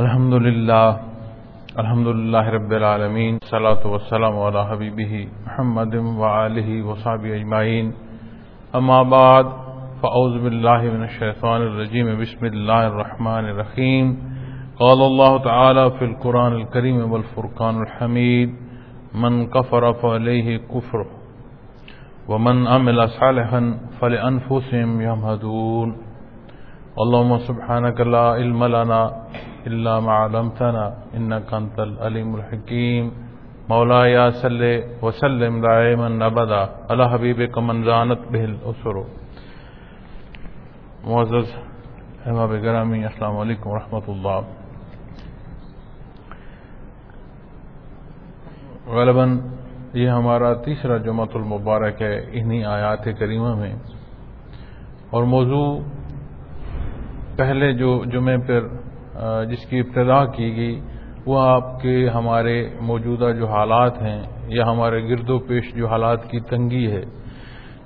[0.00, 0.92] الحمد للہ
[1.80, 7.90] الحمد للہ رب العالمین صلاۃ وسلم علی حبیبہ محمد وآلہ وصحبہ اجمعین۔
[8.78, 9.50] اما بعد،
[10.00, 14.14] فاعوذ باللہ من الشیطان الرجیم، بسم اللہ الرحمن الرحیم۔
[14.78, 18.54] قال اللہ تعالی فی القرآن الکریم والفرقان الحمید،
[19.24, 21.02] من کفر فعلیہ کفر
[22.28, 23.60] ومن عمل صالحا
[23.98, 25.92] فلانفسهم يمهدون
[26.96, 29.02] اللهم سبحانك لا علم لنا
[29.66, 30.84] إلا ما علمتنا،
[31.16, 33.04] إنك أنت الأليم الحكيم.
[33.70, 34.62] مولاي صل
[35.02, 36.62] وسلم دائما أبدا.
[36.90, 38.96] على حبيبك من زانت به الأسر.
[41.06, 41.48] معزز
[42.26, 44.38] احباب گرامی السلام علیکم ورحمۃ اللہ.
[48.86, 49.38] غالباً
[49.94, 53.74] یہ ہمارا تیسرا جمعۃ المبارک ہے انہی آیات کریمہ میں.
[55.10, 55.66] اور موضوع
[57.36, 58.68] پہلے جو جمعے پر
[59.50, 60.80] جس کی ابتدا کی گئی،
[61.26, 66.30] وہ آپ کے ہمارے موجودہ جو حالات ہیں یا ہمارے گرد و پیش جو حالات
[66.30, 67.02] کی تنگی ہے،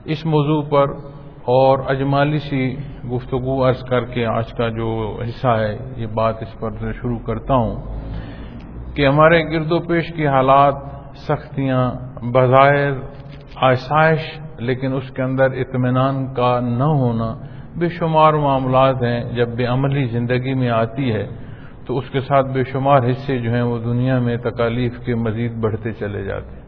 [0.05, 0.95] اس موضوع پر
[1.53, 2.65] اور اجمالی سی
[3.13, 4.89] گفتگو عرض کر کے آج کا جو
[5.21, 10.27] حصہ ہے، یہ بات اس پر شروع کرتا ہوں کہ ہمارے گرد و پیش کی
[10.27, 10.75] حالات
[11.27, 11.85] سختیاں
[12.33, 12.93] بظاہر
[13.63, 14.25] آسائش،
[14.61, 17.29] لیکن اس کے اندر اطمینان کا نہ ہونا
[17.79, 21.27] بے شمار معاملات ہیں، جب بے عملی زندگی میں آتی ہے،
[21.87, 25.53] تو اس کے ساتھ بے شمار حصے جو ہیں، وہ دنیا میں تکالیف کے مزید
[25.53, 26.67] بڑھتے چلے جاتے ہیں۔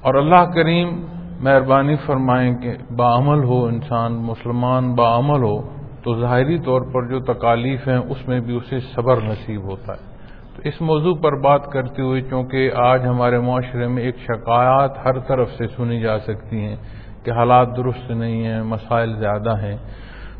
[0.00, 1.06] اور اللہ کریم
[1.40, 5.70] مہربانی فرمائیں کہ بعمل ہو انسان، مسلمان بعمل ہو،
[6.02, 10.08] تو ظاہری طور پر جو تکالیف ہیں، اس میں بھی اسے صبر نصیب ہوتا ہے۔
[10.56, 15.18] تو اس موضوع پر بات کرتے ہوئے، چونکہ آج ہمارے معاشرے میں ایک شکایات ہر
[15.18, 16.76] طرف سے سنی جا سکتی ہیں
[17.24, 19.76] کہ حالات درست نہیں ہیں، مسائل زیادہ ہیں۔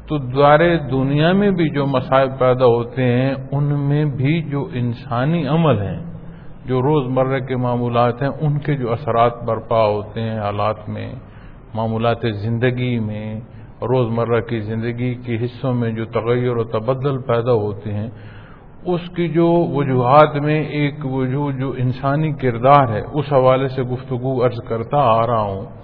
[0.08, 5.46] تو دوارے دنیا میں بھی جو مسائل پیدا ہوتے ہیں، ان میں بھی جو انسانی
[5.46, 6.04] عمل ہیں،
[6.64, 11.12] جو روز مرہ کے معمولات ہیں، ان کے جو اثرات برپا ہوتے ہیں حالات میں،
[11.74, 13.40] معمولات زندگی میں
[13.82, 18.08] روز مرہ کی زندگی کے حصوں میں جو تغیر و تبدل پیدا ہوتے ہیں،
[18.86, 24.44] اس کی جو وجوہات میں ایک وجوہ جو انسانی کردار ہے، اس حوالے سے گفتگو
[24.44, 25.77] عرض کرتا آ رہا ہوں۔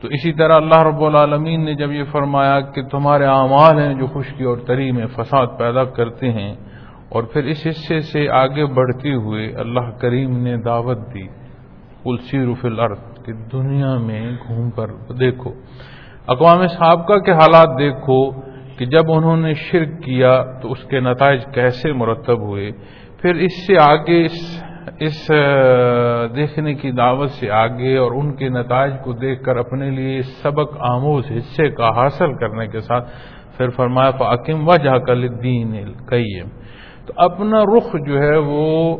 [0.00, 4.06] تو اسی طرح اللہ رب العالمین نے جب یہ فرمایا کہ تمہارے اعمال ہیں جو
[4.06, 6.54] خشکی اور تری میں فساد پیدا کرتے ہیں
[7.08, 11.26] اور پھر اس حصے سے آگے بڑھتے ہوئے اللہ کریم نے دعوت دی
[12.04, 15.52] کلسی رف الارض کہ دنیا میں گھوم کر دیکھو۔
[16.26, 18.30] اقوام سابقہ کے حالات دیکھو
[18.78, 22.70] کہ جب انہوں نے شرک کیا تو اس کے نتائج کیسے مرتب ہوئے،
[23.22, 24.38] پھر اس سے آگے اس
[26.36, 30.76] دیکھنے کی دعوت سے آگے اور ان کے نتائج کو دیکھ کر اپنے لیے سبق
[30.90, 33.10] آموز حصے کا حاصل کرنے کے ساتھ
[33.56, 36.48] پھر فرمایا فاکم وجہ کل دین القیم
[37.06, 38.96] تو اپنا رخ جو ہے وہ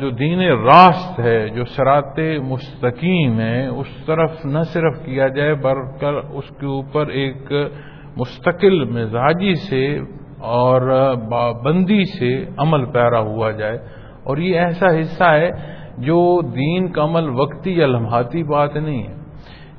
[0.00, 6.20] جو دین راست ہے، جو سرات مستقیم ہے، اس طرف نہ صرف کیا جائے، بلکہ
[6.32, 7.52] اس کے اوپر ایک
[8.16, 9.84] مستقل مزاجی سے
[10.38, 10.80] اور
[11.64, 13.78] بندی سے عمل پیرا ہوا جائے۔
[14.24, 15.50] اور یہ ایسا حصہ ہے
[15.98, 19.14] جو دین کا عمل وقتی یا لمحاتی بات نہیں ہے۔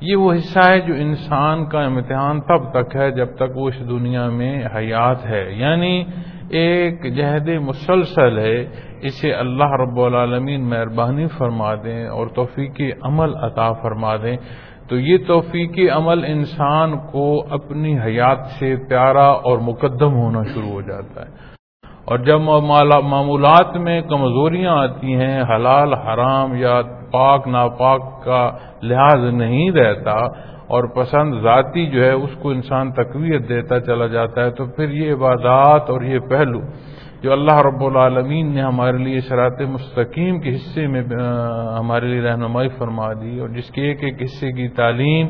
[0.01, 3.79] یہ وہ حصہ ہے جو انسان کا امتحان تب تک ہے جب تک وہ اس
[3.89, 6.03] دنیا میں حیات ہے۔ یعنی
[6.49, 8.65] ایک جہد مسلسل ہے۔
[9.01, 14.37] اسے اللہ رب العالمین مہربانی فرما دیں اور توفیق عمل عطا فرما دیں۔
[14.89, 20.81] تو یہ توفیق عمل انسان کو اپنی حیات سے پیارا اور مقدم ہونا شروع ہو
[20.81, 21.42] جاتا ہے۔
[22.05, 26.81] اور جب معمولات میں کمزوریاں آتی ہیں، حلال، حرام یا
[27.11, 28.49] پاک، ناپاک کا
[28.81, 30.15] لحاظ نہیں رہتا
[30.73, 34.89] اور پسند ذاتی جو ہے اس کو انسان تقویت دیتا چلا جاتا ہے، تو پھر
[34.89, 36.59] یہ عبادات اور یہ پہلو
[37.23, 41.03] جو اللہ رب العالمین نے ہمارے لیے شرات مستقیم کے حصے میں
[41.79, 45.27] ہمارے لیے رہنمائی فرما دی اور جس کے ایک ایک حصے کی تعلیم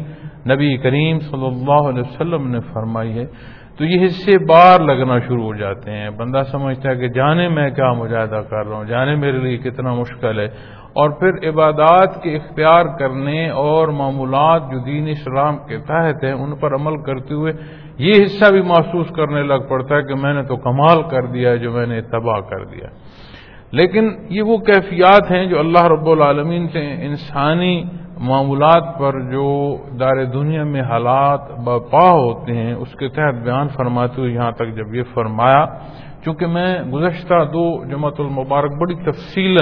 [0.52, 3.26] نبی کریم صلی اللہ علیہ وسلم نے فرمائی ہے۔
[3.78, 7.70] تو یہ حصے بار لگنا شروع ہو جاتے ہیں۔ بندہ سمجھتا ہے کہ جانے میں
[7.70, 10.48] کیا مجاہدہ کر رہا ہوں، جانے میرے لیے کتنا مشکل ہے۔
[10.94, 16.56] اور پھر عبادات کے اختیار کرنے اور معمولات جو دین اسلام کے تحت ہیں، ان
[16.56, 17.54] پر عمل کرتے ہوئے
[17.98, 21.56] یہ حصہ بھی محسوس کرنے لگ پڑتا ہے کہ میں نے تو کمال کر دیا
[21.56, 22.88] جو میں نے تباہ کر دیا۔
[23.72, 27.84] لیکن یہ وہ کیفیات ہیں جو اللہ رب العالمین سے انسانی
[28.20, 29.48] معمولات پر جو
[30.00, 34.76] دار دنیا میں حالات بپا ہوتے ہیں، اس کے تحت بیان فرماتے ہوئے یہاں تک
[34.76, 35.66] جب یہ فرمایا،
[36.24, 39.58] چونکہ میں گزشتہ دو جمعۃ المبارک بڑی تفصیل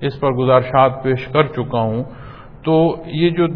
[0.00, 2.02] اس پر گزارشات پیش کر چکا ہوں۔
[2.64, 2.74] تو
[3.06, 3.46] یہ جو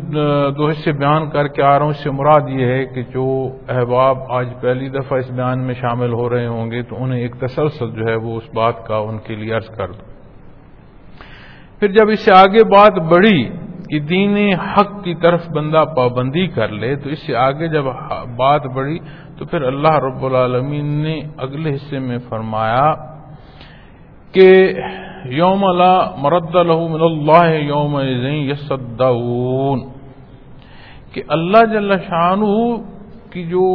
[0.51, 3.27] دو حصے بیان کر کے آ رہا ہوں، اس سے مراد یہ ہے کہ جو
[3.69, 7.35] احباب آج پہلی دفعہ اس بیان میں شامل ہو رہے ہوں گے، تو انہیں ایک
[7.41, 10.13] تسلسل جو ہے وہ اس بات کا ان کے لیے عرض کر دوں۔
[11.81, 13.49] پھر جب اس سے آگے بات بڑھی
[13.95, 14.37] کہ دین
[14.67, 17.85] حق کی طرف بندہ پابندی کر لے تو اس سے آگے جب
[18.37, 18.99] بات بڑھی
[19.39, 22.87] تو پھر اللہ رب العالمین نے اگلے حصے میں فرمایا
[24.35, 24.47] کہ
[25.33, 29.85] یوم لا مرد له من اللہ یوم یصدعون،
[31.13, 32.43] کہ اللہ جل شان
[33.31, 33.69] کی جو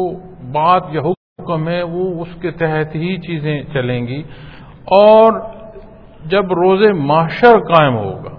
[0.52, 4.22] بات یا حکم ہے وہ اس کے تحت ہی چیزیں چلیں گی
[4.98, 5.40] اور
[6.26, 8.39] جب روز معاشر قائم ہوگا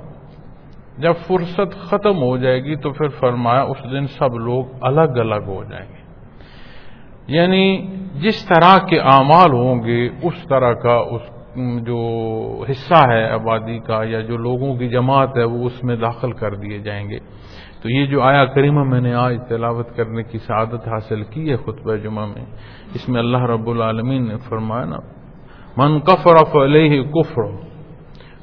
[1.01, 5.45] جب فرصت ختم ہو جائے گی تو پھر فرمایا اس دن سب لوگ الگ الگ
[5.47, 6.01] ہو جائیں گے۔
[7.27, 7.87] یعنی
[8.23, 11.23] جس طرح کے اعمال ہوں گے، اس طرح کا اس
[11.83, 12.01] جو
[12.71, 16.55] حصہ ہے آبادی کا یا جو لوگوں کی جماعت ہے، وہ اس میں داخل کر
[16.55, 17.19] دیے جائیں گے۔
[17.83, 21.57] تو یہ جو آیا کریمہ میں نے آج تلاوت کرنے کی سعادت حاصل کی ہے
[21.57, 22.45] خطبہ جمعہ میں،
[22.95, 24.97] اس میں اللہ رب العالمین نے فرمایا نا،
[25.77, 27.43] من کفر علیہ کفر،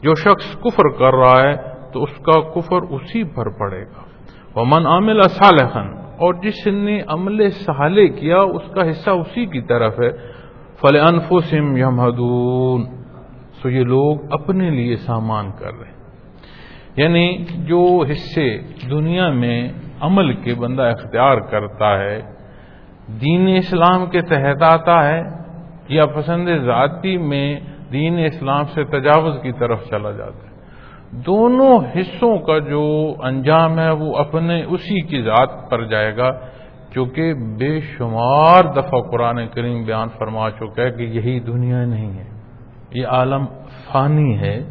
[0.01, 4.01] جو شخص کفر کر رہا ہے تو اس کا کفر اسی پر پڑے گا۔
[4.55, 9.61] وہ من عامل صالحن اور جس نے عمل سہالے کیا، اس کا حصہ اسی کی
[9.61, 10.11] طرف ہے۔
[10.81, 12.85] فل انفسم یمہدون
[13.61, 15.97] سو یہ لوگ اپنے لیے سامان کر رہے ہیں۔
[16.95, 22.21] یعنی جو حصے دنیا میں عمل کے بندہ اختیار کرتا ہے،
[23.07, 25.23] دین اسلام کے تحت آتا ہے،
[25.87, 27.59] یا پسند ذاتی میں
[27.91, 30.46] دین اسلام سے تجاوز کی طرف چلا جاتا ہے۔
[31.11, 36.39] دونوں حصوں کا جو انجام ہے وہ اپنے اسی کی ذات پر جائے گا،
[36.93, 42.25] چونکہ بے شمار دفعہ قرآن کریم بیان فرما چکا ہے کہ یہی دنیا نہیں ہے۔
[42.91, 43.45] یہ عالم
[43.91, 44.63] فانی ہے،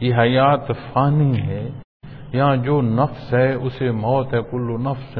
[0.00, 1.68] یہ حیات فانی ہے۔
[2.32, 5.18] یہاں جو نفس ہے، اسے موت ہے کلو نفس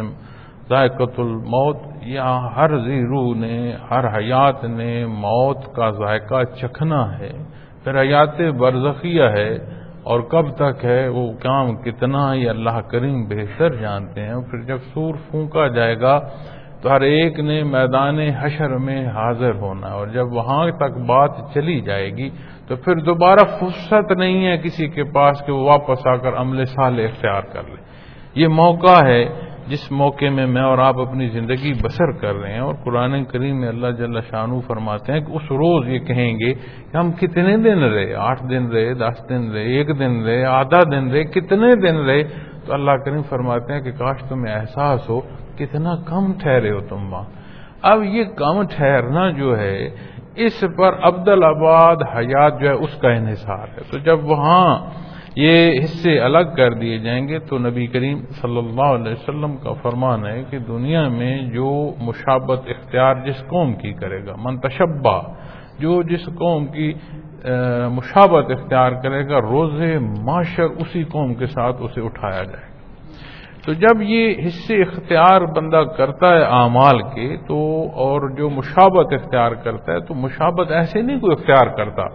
[0.69, 7.33] ذائقت الموت۔ یہاں ہر زیرو نے، ہر حیات نے موت کا ذائقہ چکھنا ہے۔
[7.85, 13.75] پھر حیات برزخیہ ہے۔ اور کب تک ہے وہ کام کتنا یہ اللہ کریم بہتر
[13.75, 16.19] جانتے ہیں پھر جب سور پھونکا جائے گا
[16.83, 21.81] تو ہر ایک نے میدان حشر میں حاضر ہونا، اور جب وہاں تک بات چلی
[21.81, 22.29] جائے گی
[22.69, 26.65] تو پھر دوبارہ فرصت نہیں ہے کسی کے پاس کہ وہ واپس آ کر عمل
[26.65, 27.81] سال اختیار کر لے۔
[28.35, 29.23] یہ موقع ہے
[29.73, 33.61] جس موقع میں میں اور آپ اپنی زندگی بسر کر رہے ہیں اور قرآن کریم
[33.61, 36.55] میں اللہ جل شانو فرماتے ہیں کہ اس روز یہ کہیں گے
[36.93, 40.81] کہ ہم کتنے دن رہے؟ آٹھ دن رہے، دس دن رہے، ایک دن رہے، آدھا
[40.91, 42.23] دن رہے، کتنے دن رہے؟
[42.67, 45.21] تو اللہ کریم فرماتے ہیں کہ کاش تمہیں احساس ہو
[45.59, 47.25] کتنا کم ٹھہرے ہو تم وہاں۔
[47.83, 49.89] اب یہ کم ٹھہرنا جو ہے،
[50.37, 54.79] اس پر عبدالآباد حیات جو ہے، اس کا انحصار ہے۔ تو جب وہاں
[55.37, 59.73] یہ حصے الگ کر دیے جائیں گے تو نبی کریم صلی اللہ علیہ وسلم کا
[59.73, 65.21] فرمان ہے کہ دنیا میں جو مشابت اختیار جس قوم کی کرے گا منتشبہ
[65.79, 66.93] جو جس قوم کی
[67.93, 69.81] مشابت اختیار کرے گا روز
[70.25, 72.71] معاشر اسی قوم کے ساتھ اسے اٹھایا جائے گا۔
[73.65, 77.57] تو جب یہ حصے اختیار بندہ کرتا ہے اعمال کے، تو
[77.95, 82.07] اور جو مشابت اختیار کرتا ہے، تو مشابت ایسے نہیں کوئی اختیار کرتا۔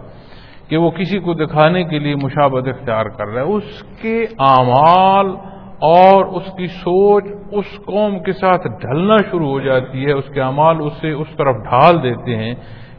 [0.68, 5.26] کہ وہ کسی کو دکھانے کے لیے مشابت اختیار کر رہا ہے۔ اس کے اعمال
[5.80, 10.40] اور اس کی سوچ اس قوم کے ساتھ ڈھلنا شروع ہو جاتی ہے۔ اس کے
[10.40, 12.54] اعمال اسے اس طرف ڈھال دیتے ہیں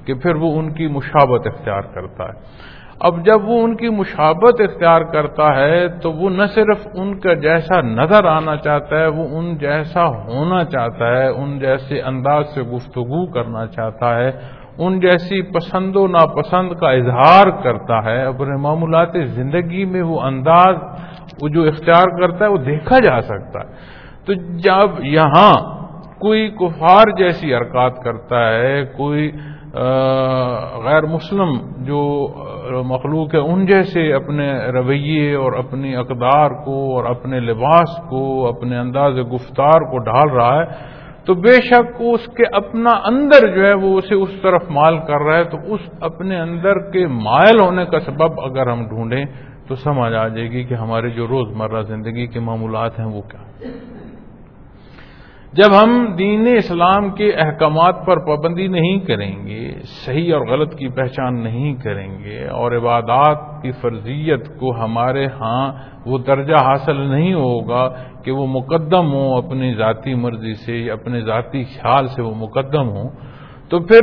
[0.06, 4.62] کہ پھر وہ ان کی مشابت اختیار کرتا ہے۔ اب جب وہ ان کی مشابت
[4.62, 9.38] اختیار کرتا ہے تو وہ نہ صرف ان کا جیسا نظر آنا چاہتا ہے، وہ
[9.38, 14.32] ان جیسا ہونا چاہتا ہے، ان جیسے انداز سے گفتگو کرنا چاہتا ہے۔
[14.80, 20.76] ان جیسی پسند و ناپسند کا اظہار کرتا ہے اپنے معمولات زندگی میں وہ انداز،
[21.42, 24.34] وہ جو اختیار کرتا ہے، وہ دیکھا جا سکتا ہے۔ تو
[24.64, 25.54] جب یہاں
[26.20, 29.32] کوئی کفار جیسی حرکات کرتا ہے، کوئی
[30.86, 31.50] غیر مسلم
[31.86, 32.02] جو
[32.86, 38.78] مخلوق ہے، ان جیسے اپنے رویے اور اپنی اقدار کو اور اپنے لباس کو، اپنے
[38.78, 40.66] انداز گفتار کو ڈھال رہا ہے
[41.26, 45.26] تو بے شک اس کے اپنا اندر جو ہے وہ اسے اس طرف مال کر
[45.26, 49.24] رہا ہے، تو اس اپنے اندر کے مائل ہونے کا سبب اگر ہم ڈھونڈیں
[49.68, 53.22] تو سمجھ آ جائے گی کہ ہمارے جو روز مرہ زندگی کے معمولات ہیں وہ
[53.32, 53.44] کیا
[55.54, 59.70] جب ہم دین اسلام کے احکامات پر پابندی نہیں کریں گے،
[60.06, 65.66] صحیح اور غلط کی پہچان نہیں کریں گے، اور عبادات کی فرضیت کو ہمارے ہاں
[66.06, 67.84] وہ درجہ حاصل نہیں ہوگا
[68.30, 73.10] کہ وہ مقدم ہوں، اپنی ذاتی مرضی سے، اپنے ذاتی خیال سے وہ مقدم ہوں،
[73.70, 74.00] تو پھر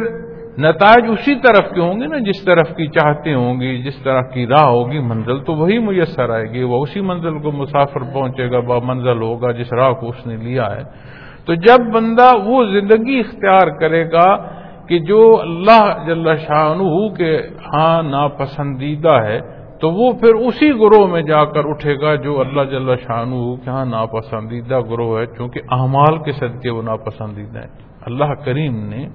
[0.58, 4.20] نتائج اسی طرف کے ہوں گے نا، جس طرف کی چاہتے ہوں گی، جس طرح
[4.20, 8.50] کی راہ ہوگی، منزل تو وہی میسر آئے گی، وہ اسی منزل کو مسافر پہنچے
[8.50, 10.82] گا، با منزل ہوگا جس راہ کو اس نے لیا ہے۔
[11.44, 14.36] تو جب بندہ وہ زندگی اختیار کرے گا
[14.88, 17.38] کہ جو اللہ جل شاہ کے
[17.74, 22.62] ہاں ناپسندیدہ ہے تو وہ پھر اسی گروہ میں جا کر اٹھے گا جو اللہ
[22.62, 23.24] جل شاہ
[23.64, 29.06] کے ہاں ناپسندیدہ گروہ ہے، چونکہ اعمال کے صدقے وہ ناپسندیدہ ہیں۔ اللہ کریم نے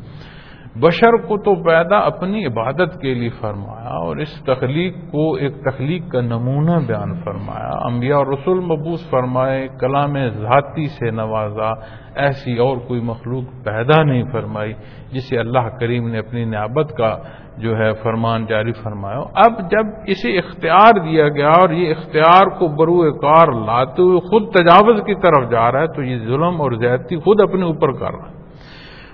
[0.75, 6.12] بشر کو تو پیدا اپنی عبادت کے لیے فرمایا اور اس تخلیق کو ایک تخلیق
[6.12, 11.72] کا نمونہ بیان فرمایا۔ انبیاء اور رسول مبوس فرمائے، کلام ذاتی سے نوازا،
[12.16, 14.74] ایسی اور کوئی مخلوق پیدا نہیں فرمائی
[15.13, 17.18] جسے اللہ کریم نے اپنی نیابت کا
[17.58, 22.68] جو ہے فرمان جاری فرمایا۔ اب جب اسے اختیار دیا گیا اور یہ اختیار کو
[22.68, 26.72] بروئے کار لاتے ہوئے خود تجاوز کی طرف جا رہا ہے تو یہ ظلم اور
[26.72, 28.40] زیادتی خود اپنے اوپر کر رہا ہے۔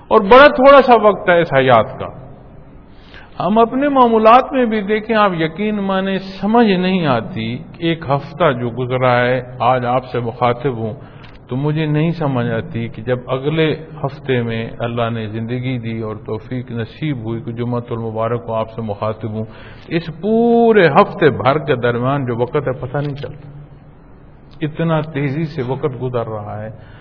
[0.07, 2.27] اور بڑا تھوڑا سا وقت ہے اس حیات کا۔
[3.45, 8.69] ہم اپنے معمولات میں بھی دیکھیں، آپ یقین مانے، سمجھ نہیں آتی ایک ہفتہ جو
[8.69, 10.93] گزرا ہے، آج آپ سے مخاطب ہوں،
[11.49, 16.15] تو مجھے نہیں سمجھ آتی کہ جب اگلے ہفتے میں اللہ نے زندگی دی اور
[16.15, 19.45] توفیق نصیب ہوئی کہ جمعہ المبارک کو آپ سے مخاطب ہوں،
[19.87, 23.49] اس پورے ہفتے بھر کے درمیان جو وقت ہے، پتہ نہیں چلتا۔
[24.61, 26.96] اتنا تیزی سے وقت گزر رہا ہے۔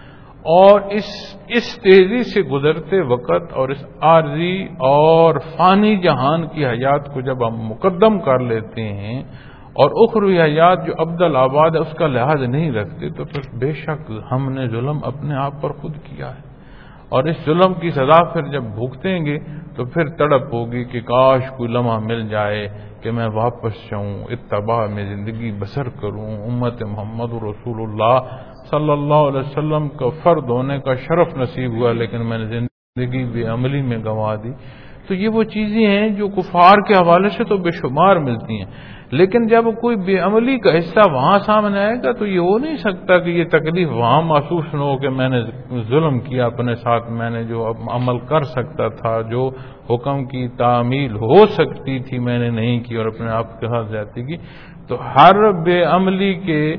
[0.46, 7.14] اور اس اس تیزی سے گزرتے وقت اور اس عارضی اور فانی جہان کی حیات
[7.14, 9.22] کو جب ہم مقدم کر لیتے ہیں
[9.72, 13.72] اور اخروی حیات جو عبد آباد ہے اس کا لحاظ نہیں رکھتے، تو پھر بے
[13.72, 16.46] شک ہم نے ظلم اپنے آپ پر خود کیا ہے۔
[17.08, 19.38] اور اس ظلم کی سزا پھر جب بھگتیں گے،
[19.76, 22.68] تو پھر تڑپ ہوگی کہ کاش کوئی لمحہ مل جائے
[23.02, 28.18] کہ میں واپس جاؤں، اتباع میں زندگی بسر کروں، امت محمد رسول اللہ
[28.70, 33.24] صلی اللہ علیہ وسلم کا فرد ہونے کا شرف نصیب ہوا، لیکن میں نے زندگی
[33.24, 34.50] بے عملی میں گنوا دی۔
[35.08, 38.70] تو یہ وہ چیزیں ہیں جو کفار کے حوالے سے تو بے شمار ملتی ہیں۔
[39.10, 42.76] لیکن جب کوئی بے عملی کا حصہ وہاں سامنے آئے گا تو یہ ہو نہیں
[42.76, 45.42] سکتا کہ یہ تکلیف وہاں محسوس نہ ہو کہ میں نے
[45.80, 49.50] ظلم کیا اپنے ساتھ، میں نے جو عمل کر سکتا تھا، جو
[49.90, 53.82] حکم کی تعمیل ہو سکتی تھی، میں نے نہیں کی اور اپنے آپ کے ہاں
[53.82, 54.36] ساتھ جاتی کی۔
[54.88, 56.76] تو ہر بے عملی کے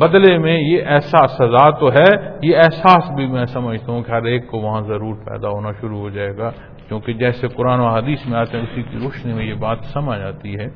[0.00, 2.10] بدلے میں یہ ایسا سزا تو ہے،
[2.42, 5.98] یہ احساس بھی میں سمجھتا ہوں کہ ہر ایک کو وہاں ضرور پیدا ہونا شروع
[5.98, 6.50] ہو جائے گا،
[6.88, 10.20] کیونکہ جیسے قرآن و حدیث میں آتے ہیں، اسی کی روشنی میں یہ بات سمجھ
[10.20, 10.68] آتی ہے۔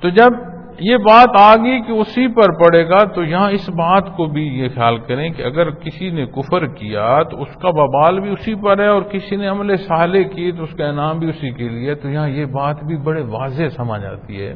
[0.00, 0.32] تو جب
[0.80, 4.46] یہ بات آ گئی کہ اسی پر پڑے گا، تو یہاں اس بات کو بھی
[4.58, 8.54] یہ خیال کریں کہ اگر کسی نے کفر کیا، تو اس کا ببال بھی اسی
[8.54, 11.68] پر ہے اور کسی نے عمل سالے کی، تو اس کا انعام بھی اسی کے
[11.68, 14.54] لیے تو یہاں یہ بات بھی بڑے واضح سمجھ آتی ہے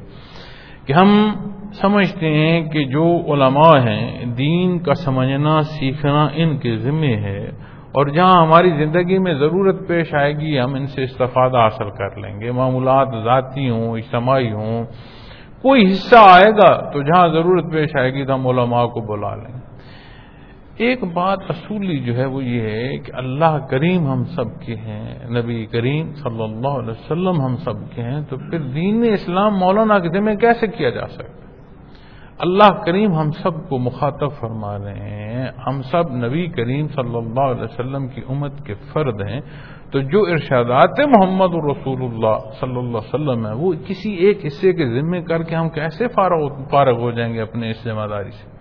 [0.86, 1.08] کہ ہم
[1.80, 7.50] سمجھتے ہیں کہ جو علماء ہیں، دین کا سمجھنا، سیکھنا ان کے ذمے ہے۔
[7.87, 12.16] اور جہاں ہماری زندگی میں ضرورت پیش آئے گی، ہم ان سے استفادہ حاصل کر
[12.16, 14.85] لیں گے۔ معمولات ذاتی ہوں، اجتماعی ہوں،
[15.62, 19.35] کوئی حصہ آئے گا تو جہاں ضرورت پیش آئے گی تو ہم علماء کو بلا
[19.35, 19.66] لیں۔ گے
[20.76, 25.25] ایک بات اصولی جو ہے وہ یہ ہے کہ اللہ کریم ہم سب کے ہیں،
[25.30, 29.99] نبی کریم صلی اللہ علیہ وسلم ہم سب کے ہیں، تو پھر دین اسلام مولانا
[29.99, 31.45] کے ذمہ کیسے کیا جا سکتا
[32.38, 37.40] اللہ کریم ہم سب کو مخاطب فرما رہے ہیں۔ ہم سب نبی کریم صلی اللہ
[37.40, 39.40] علیہ وسلم کی امت کے فرد ہیں۔
[39.93, 44.73] تو جو ارشادات محمد رسول اللہ صلی اللہ علیہ وسلم ہے وہ کسی ایک حصے
[44.73, 48.55] کے ذمے کر کے ہم کیسے فارغ ہو جائیں گے اپنے اس ذمہ داری سے؟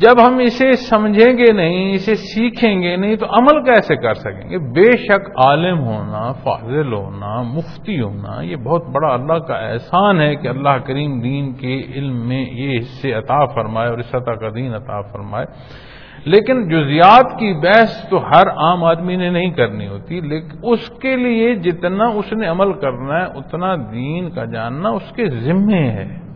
[0.00, 4.50] جب ہم اسے سمجھیں گے نہیں، اسے سیکھیں گے نہیں تو عمل کیسے کر سکیں
[4.50, 10.20] گے؟ بے شک عالم ہونا، فاضل ہونا، مفتی ہونا، یہ بہت بڑا اللہ کا احسان
[10.20, 14.34] ہے کہ اللہ کریم دین کے علم میں یہ حصے عطا فرمائے اور اس عطا
[14.34, 15.46] کا دین عطا فرمائے۔
[16.24, 21.16] لیکن جزیات کی بحث تو ہر عام آدمی نے نہیں کرنی ہوتی، لیکن اس کے
[21.16, 26.27] لیے جتنا اس نے عمل کرنا ہے، اتنا دین کا جاننا اس کے ذمے ہے۔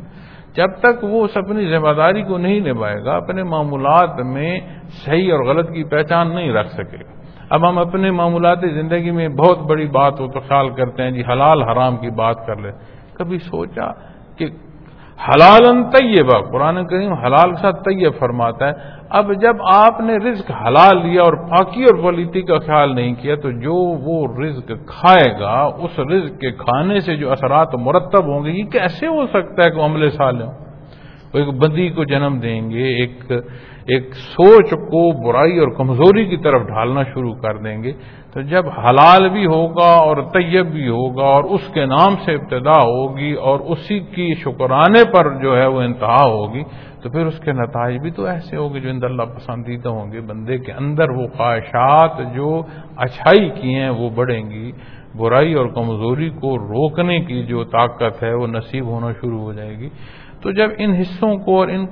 [0.57, 4.61] جب تک وہ اس اپنی ذمہ داری کو نہیں نبھائے گا، اپنے معمولات میں
[5.05, 7.13] صحیح اور غلط کی پہچان نہیں رکھ سکے گا۔
[7.51, 11.23] اب ہم اپنے معمولات زندگی میں بہت بڑی بات ہو تو خیال کرتے ہیں جی
[11.29, 12.73] حلال حرام کی بات کر لیں۔
[13.15, 13.91] کبھی سوچا
[14.37, 14.47] کہ
[15.29, 18.73] حلال طیبہ، قرآن کریم حلال کے ساتھ طیب فرماتا ہے۔
[19.11, 23.35] اب جب آپ نے رزق حلال لیا اور پاکی اور پلیتی کا خیال نہیں کیا،
[23.35, 28.45] تو جو وہ رزق کھائے گا، اس رزق کے کھانے سے جو اثرات مرتب ہوں
[28.45, 30.53] گے، یہ کیسے ہو سکتا ہے کہ عملے سال ہوں؟
[31.35, 33.33] وہ ایک بدی کو جنم دیں گے، ایک
[33.87, 37.93] ایک سوچ کو برائی اور کمزوری کی طرف ڈھالنا شروع کر دیں گے۔
[38.33, 42.79] تو جب حلال بھی ہوگا اور طیب بھی ہوگا اور اس کے نام سے ابتدا
[42.79, 46.63] ہوگی اور اسی کی شکرانے پر جو ہے وہ انتہا ہوگی،
[47.03, 50.13] تو پھر اس کے نتائج بھی تو ایسے ہوں گے جو اندر اللہ پسندیدہ ہوں
[50.13, 52.63] گے۔ بندے کے اندر وہ خواہشات جو
[52.97, 54.73] اچھائی کی ہیں وہ بڑھیں گی۔
[55.17, 59.79] برائی اور کمزوری کو روکنے کی جو طاقت ہے وہ نصیب ہونا شروع ہو جائے
[59.79, 59.89] گی۔
[60.43, 61.85] تو جب ان حصوں کو اور ان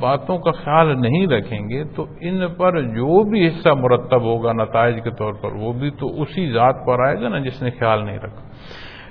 [0.00, 5.00] باتوں کا خیال نہیں رکھیں گے، تو ان پر جو بھی حصہ مرتب ہوگا نتائج
[5.04, 8.04] کے طور پر، وہ بھی تو اسی ذات پر آئے گا نا جس نے خیال
[8.04, 8.42] نہیں رکھا۔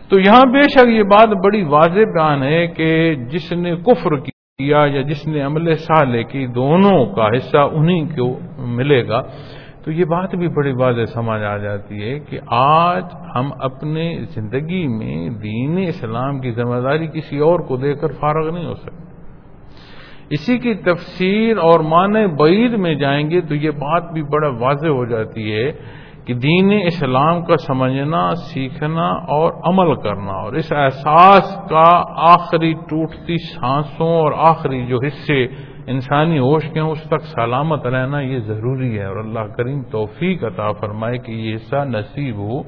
[0.10, 4.86] تو یہاں بے شک یہ بات بڑی واضح بیان ہے کہ جس نے کفر کیا
[4.88, 9.22] یا جس نے عمل سالے کی، دونوں کا حصہ انہی کو ملے گا۔
[9.88, 13.04] تو یہ بات بھی بڑی واضح سمجھ آ جاتی ہے کہ آج
[13.36, 18.54] ہم اپنے زندگی میں دین اسلام کی ذمہ داری کسی اور کو دے کر فارغ
[18.54, 19.06] نہیں ہو سکتے۔
[20.30, 24.88] اسی کی تفسیر اور معنی بعید میں جائیں گے تو یہ بات بھی بڑا واضح
[24.88, 25.72] ہو جاتی ہے
[26.26, 31.90] کہ دین اسلام کا سمجھنا، سیکھنا اور عمل کرنا اور اس احساس کا
[32.34, 35.46] آخری ٹوٹتی سانسوں اور آخری جو حصے
[35.88, 40.72] انسانی ہوش کے اس تک سلامت رہنا یہ ضروری ہے اور اللہ کریم توفیق عطا
[40.72, 42.64] فرمائے کہ یہ حصہ نصیب ہو۔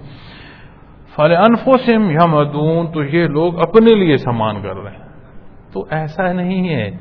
[1.16, 5.10] فل انفوسم یا مدون تو یہ لوگ اپنے لیے سامان کر رہے ہیں۔
[5.74, 6.92] تو ایسا نہیں ہے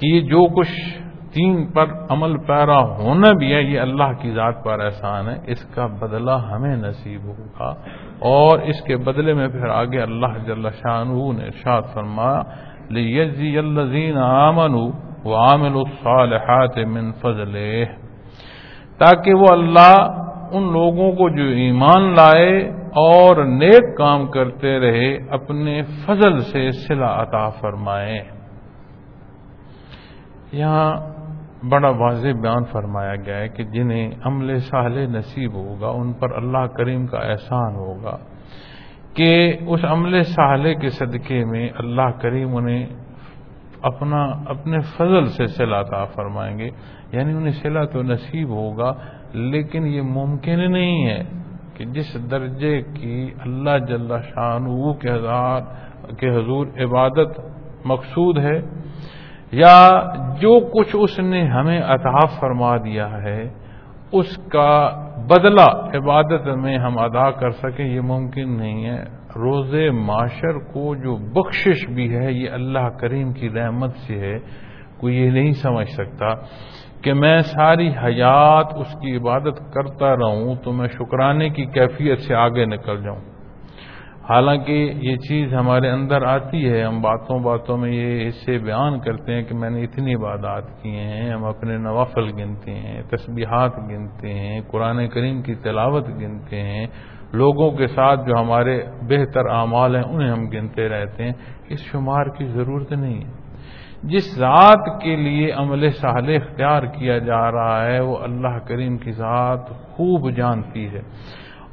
[0.00, 0.98] کہ یہ جو کچھ
[1.36, 5.64] دین پر عمل پیرا ہونا بھی ہے، یہ اللہ کی ذات پر احسان ہے۔ اس
[5.74, 7.70] کا بدلہ ہمیں نصیب ہوگا۔
[8.18, 12.42] اور اس کے بدلے میں پھر آگے اللہ جل شاہ نے ارشاد فرمایا
[12.90, 17.84] لیجزی الذین آمنوا وعامل الصالحات من فضل
[18.98, 19.94] تاکہ وہ اللہ
[20.52, 22.68] ان لوگوں کو جو ایمان لائے
[23.02, 28.18] اور نیک کام کرتے رہے، اپنے فضل سے صلح عطا فرمائے۔
[30.52, 30.90] یہاں
[31.70, 36.66] بڑا واضح بیان فرمایا گیا ہے کہ جنہیں عمل صالح نصیب ہوگا، ان پر اللہ
[36.66, 38.16] کریم کا احسان ہوگا
[39.14, 42.86] کہ اس عمل صالح کے صدقے میں اللہ کریم انہیں
[43.84, 46.68] اپنا اپنے فضل سے عطا فرمائیں گے۔
[47.12, 48.92] یعنی انہیں صلاح تو نصیب ہوگا،
[49.32, 51.22] لیکن یہ ممکن نہیں ہے
[51.74, 54.94] کہ جس درجے کی اللہ جل شان
[56.18, 57.40] کے حضور عبادت
[57.84, 58.60] مقصود ہے،
[59.52, 59.90] یا
[60.40, 63.48] جو کچھ اس نے ہمیں عطا فرما دیا ہے،
[64.12, 64.90] اس کا
[65.28, 71.16] بدلہ عبادت میں ہم ادا کر سکیں، یہ ممکن نہیں ہے۔ روز معاشر کو جو
[71.16, 74.38] بخشش بھی ہے، یہ اللہ کریم کی رحمت سے ہے،
[74.98, 76.34] کوئی یہ نہیں سمجھ سکتا
[77.02, 82.34] کہ میں ساری حیات اس کی عبادت کرتا رہوں تو میں شکرانے کی کیفیت سے
[82.34, 83.34] آگے نکل جاؤں۔
[84.28, 89.00] حالانکہ یہ چیز ہمارے اندر آتی ہے، ہم باتوں باتوں میں یہ اس سے بیان
[89.00, 93.78] کرتے ہیں کہ میں نے اتنی عبادات کیے ہیں، ہم اپنے نوافل گنتے ہیں، تسبیحات
[93.78, 96.86] گنتے ہیں، قرآن کریم کی تلاوت گنتے ہیں۔
[97.34, 101.32] لوگوں کے ساتھ جو ہمارے بہتر اعمال ہیں، انہیں ہم گنتے رہتے ہیں۔
[101.68, 103.30] اس شمار کی ضرورت نہیں ہے۔
[104.02, 109.10] جس ذات کے لیے عمل صالح اختیار کیا جا رہا ہے، وہ اللہ کریم کی
[109.10, 111.00] ذات خوب جانتی ہے۔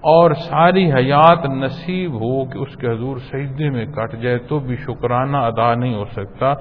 [0.01, 4.75] اور ساری حیات نصیب ہو کہ اس کے حضور سجدے میں کٹ جائے تو بھی
[4.75, 6.53] شکرانہ ادا نہیں ہو سکتا۔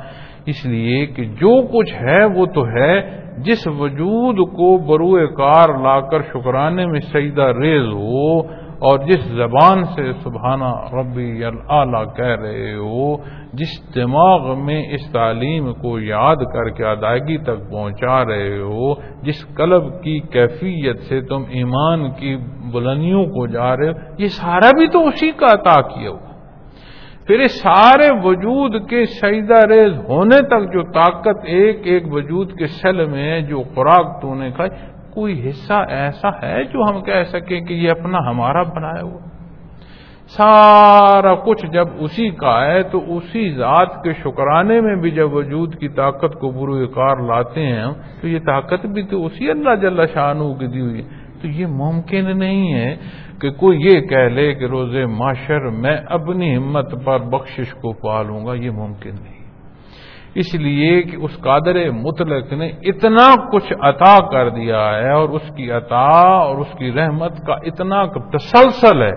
[0.47, 6.01] اس لیے کہ جو کچھ ہے، وہ تو ہے۔ جس وجود کو بروئے کار لا
[6.01, 8.43] کر شکرانے میں سجدہ ریز ہو
[8.81, 13.17] اور جس زبان سے سبحانہ ربی اللہ کہہ رہے ہو،
[13.53, 19.45] جس دماغ میں اس تعلیم کو یاد کر کے ادائیگی تک پہنچا رہے ہو، جس
[19.57, 22.37] قلب کی کیفیت سے تم ایمان کی
[22.73, 26.19] بلندیوں کو جا رہے ہو، یہ سارا بھی تو اسی کا عطا کیا ہو
[27.27, 32.67] پھر اس سارے وجود کے سجدہ ریز ہونے تک جو طاقت ایک ایک وجود کے
[32.81, 34.71] سل میں جو خوراک تو نے کھائی
[35.15, 39.19] کوئی حصہ ایسا ہے جو ہم کہہ سکیں کہ یہ اپنا ہمارا بنایا ہوا
[40.37, 45.75] سارا کچھ جب اسی کا ہے تو اسی ذات کے شکرانے میں بھی جب وجود
[45.75, 47.87] کی طاقت کو برو کار لاتے ہیں
[48.21, 51.03] تو یہ طاقت بھی تو اسی اللہ جل شاہ کی دی ہوئی
[51.43, 52.97] تو یہ ممکن نہیں ہے
[53.41, 58.47] کہ کوئی یہ کہہ لے کہ روز معاشر میں اپنی ہمت پر بخشش کو پالوں
[58.47, 59.40] گا، یہ ممکن نہیں۔
[60.35, 65.51] اس لیے کہ اس قادر مطلق نے اتنا کچھ عطا کر دیا ہے اور اس
[65.57, 69.13] کی عطا اور اس کی رحمت کا اتنا تسلسل ہے۔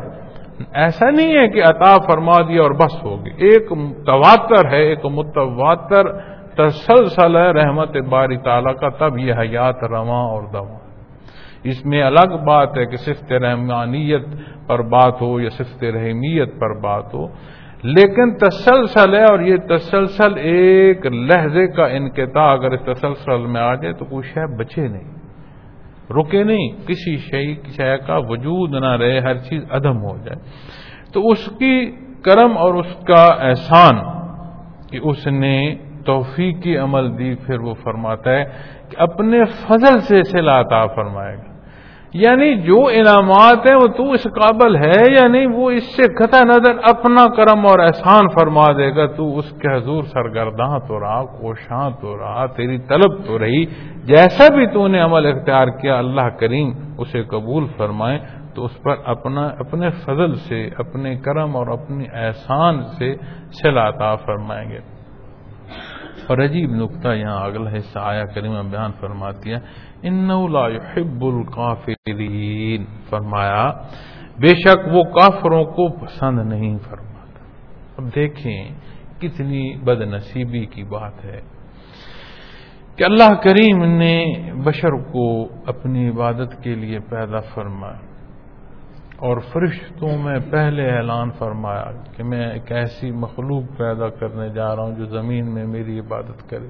[0.74, 3.70] ایسا نہیں ہے کہ عطا فرما دیا اور بس ہوگی ایک
[4.06, 6.12] تواتر ہے، ایک متواتر
[6.56, 10.78] تسلسل ہے، رحمت باری تعالیٰ کا تب یہ حیات رواں اور دوا
[11.64, 14.26] اس میں الگ بات ہے کہ صفت رحمانیت
[14.68, 17.28] پر بات ہو یا صفت رحمیت پر بات ہو۔
[17.84, 23.76] لیکن تسلسل ہے اور یہ تسلسل ایک لہجے کا انقطاع، اگر اس تسلسل میں آ
[23.76, 25.12] جائے تو کوئی شے بچے نہیں،
[26.10, 30.40] رکے نہیں، کسی شے کا وجود نہ رہے، ہر چیز عدم ہو جائے۔
[31.14, 31.92] تو اس کی
[32.26, 33.96] کرم اور اس کا احسان
[34.92, 38.44] کہ اس نے توفیق کی عمل دی، پھر وہ فرماتا ہے
[38.90, 41.53] کہ اپنے فضل سے صلہ عطا فرمائے گا۔
[42.14, 46.44] یعنی جو انعامات ہیں وہ تو اس قابل ہے یا نہیں وہ اس سے قطع
[46.44, 51.26] نظر اپنا کرم اور احسان فرما دے گا، تو اس کے حضور سرگرداں تو رہا،
[51.26, 53.66] کوشاں تو رہا، تیری طلب تو رہی۔
[54.04, 58.20] جیسا بھی تو نے عمل اختیار کیا، اللہ کریم اسے قبول فرمائے،
[58.56, 63.16] تو اس پر اپنا، اپنے فضل سے، اپنے کرم اور اپنی احسان سے
[63.62, 64.80] سلاتا فرمائیں گے۔
[66.28, 69.58] اور عجیب نقطہ یہاں اگلا حصہ آیا، کریمہ بیان فرماتی ہے
[70.04, 73.72] لا يحب القافرین فرمایا،
[74.40, 77.40] بے شک وہ کافروں کو پسند نہیں فرماتا۔
[77.98, 78.68] اب دیکھیں
[79.22, 81.42] کتنی بد نصیبی کی بات ہے
[82.96, 84.26] کہ اللہ کریم نے
[84.66, 88.14] بشر کو اپنی عبادت کے لیے پیدا فرمایا
[89.18, 94.84] اور فرشتوں میں پہلے اعلان فرمایا کہ میں ایک ایسی مخلوق پیدا کرنے جا رہا
[94.84, 96.68] ہوں جو زمین میں میری عبادت کرے۔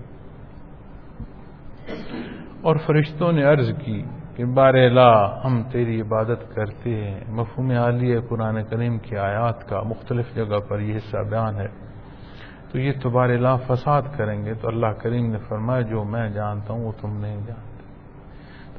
[2.64, 4.04] اور فرشتوں نے عرض کی
[4.36, 9.82] کہ بار لا، ہم تیری عبادت کرتے ہیں۔ مفہوم عالی قرآن کریم کی آیات کا،
[9.82, 11.68] مختلف جگہ پر یہ حصہ بیان ہے۔
[12.72, 16.30] تو یہ تو بار لا فساد کریں گے۔ تو اللہ کریم نے فرمایا، جو میں
[16.30, 17.84] جانتا ہوں، وہ تم نہیں جانتے۔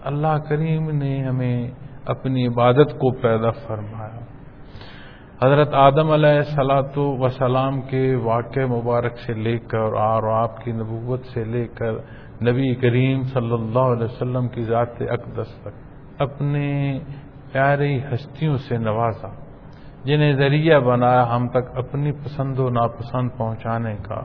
[0.04, 1.70] اللہ کریم نے ہمیں
[2.06, 4.20] اپنی عبادت کو پیدا فرمایا۔
[5.42, 11.24] حضرت آدم علیہ سلاۃ وسلام کے واقع مبارک سے لے کر اور آپ کی نبوت
[11.24, 11.92] سے لے کر
[12.46, 16.98] نبی کریم صلی اللہ علیہ وسلم کی ذات اقدس تک اپنے
[17.52, 19.28] پیاری ہستیوں سے نوازا،
[20.04, 24.22] جنہیں ذریعہ بنایا ہم تک اپنی پسند و ناپسند پہنچانے کا۔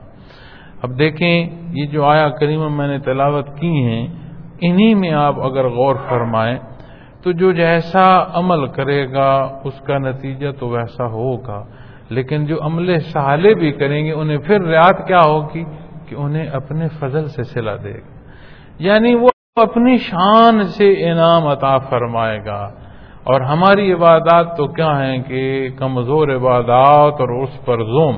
[0.81, 4.07] اب دیکھیں، یہ جو آیا کریم میں نے تلاوت کی ہیں،
[4.61, 6.59] انہی میں آپ اگر غور فرمائیں
[7.23, 11.63] تو جو جیسا عمل کرے گا، اس کا نتیجہ تو ویسا ہوگا۔
[12.09, 15.63] لیکن جو عمل سہالے بھی کریں گے، انہیں پھر ریات کیا ہوگی؟
[16.09, 18.19] کہ انہیں اپنے فضل سے سلا دے گا۔
[18.79, 22.71] یعنی وہ اپنی شان سے انعام عطا فرمائے گا۔
[23.23, 28.15] اور ہماری عبادات تو کیا ہیں کہ کمزور عبادات اور اس پر زوم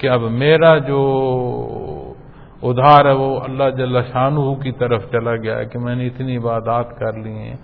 [0.00, 2.14] کہ اب میرا جو
[2.62, 6.98] ادھار ہے وہ اللہ جل شاہ کی طرف چلا گیا کہ میں نے اتنی عبادات
[6.98, 7.56] کر لی ہیں۔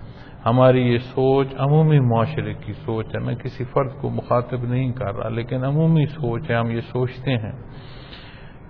[0.47, 5.15] ہماری یہ سوچ عمومی معاشرے کی سوچ ہے۔ میں کسی فرد کو مخاطب نہیں کر
[5.17, 7.53] رہا، لیکن عمومی سوچ ہے، ہم یہ سوچتے ہیں۔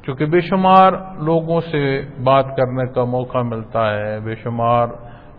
[0.06, 1.80] چونکہ بے شمار لوگوں سے
[2.24, 4.88] بات کرنے کا موقع ملتا ہے، بے شمار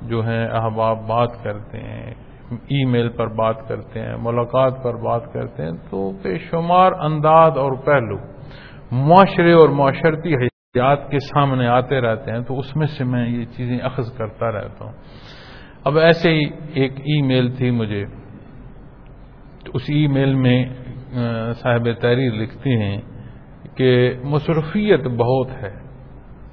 [0.01, 2.13] جو ہیں احباب بات کرتے ہیں،
[2.51, 7.57] ای میل پر بات کرتے ہیں، ملاقات پر بات کرتے ہیں، تو بے شمار انداز
[7.57, 8.17] اور پہلو
[8.91, 13.45] معاشرے اور معاشرتی حیات کے سامنے آتے رہتے ہیں، تو اس میں سے میں یہ
[13.57, 14.93] چیزیں اخذ کرتا رہتا ہوں۔
[15.83, 18.05] اب ایسے ہی ایک ای میل تھی مجھے
[19.73, 20.65] اس ای میل میں
[21.53, 22.97] صاحب تحریر لکھتے ہیں
[23.77, 25.75] کہ مصروفیت بہت ہے۔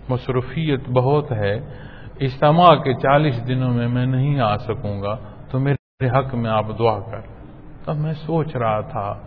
[0.08, 1.54] مصروفیت بہت ہے۔
[2.20, 5.16] اجتماع کے چالیس دنوں میں میں نہیں آ سکوں گا،
[5.50, 7.20] تو میرے حق میں آپ دعا کر۔
[7.84, 9.20] تب میں سوچ رہا تھا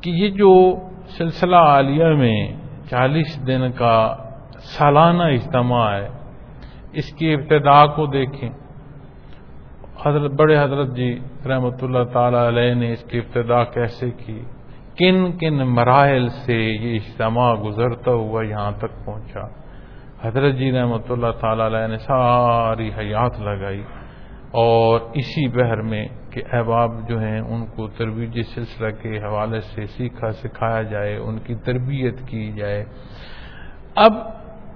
[0.00, 0.76] کہ یہ جو
[1.18, 2.52] سلسلہ عالیہ میں
[2.90, 4.16] چالیس دن کا
[4.58, 6.08] سالانہ اجتماع ہے،
[6.92, 8.50] اس کی ابتدا کو دیکھیں۔
[10.06, 14.42] حضرت بڑے حضرت جی رحمۃ اللہ تعالی علیہ نے اس کی ابتدا کیسے کی؟
[15.00, 19.46] کن کن مراحل سے یہ اجتماع گزرتا ہوا یہاں تک پہنچا۔
[20.22, 23.82] حضرت جی رحمۃ اللہ تعالی علیہ نے ساری حیات لگائی
[24.50, 29.86] اور اسی بہر میں کہ احباب جو ہیں ان کو ترویج سلسلہ کے حوالے سے
[29.86, 32.84] سیکھا، سکھایا جائے، ان کی تربیت کی جائے۔
[33.96, 34.12] اب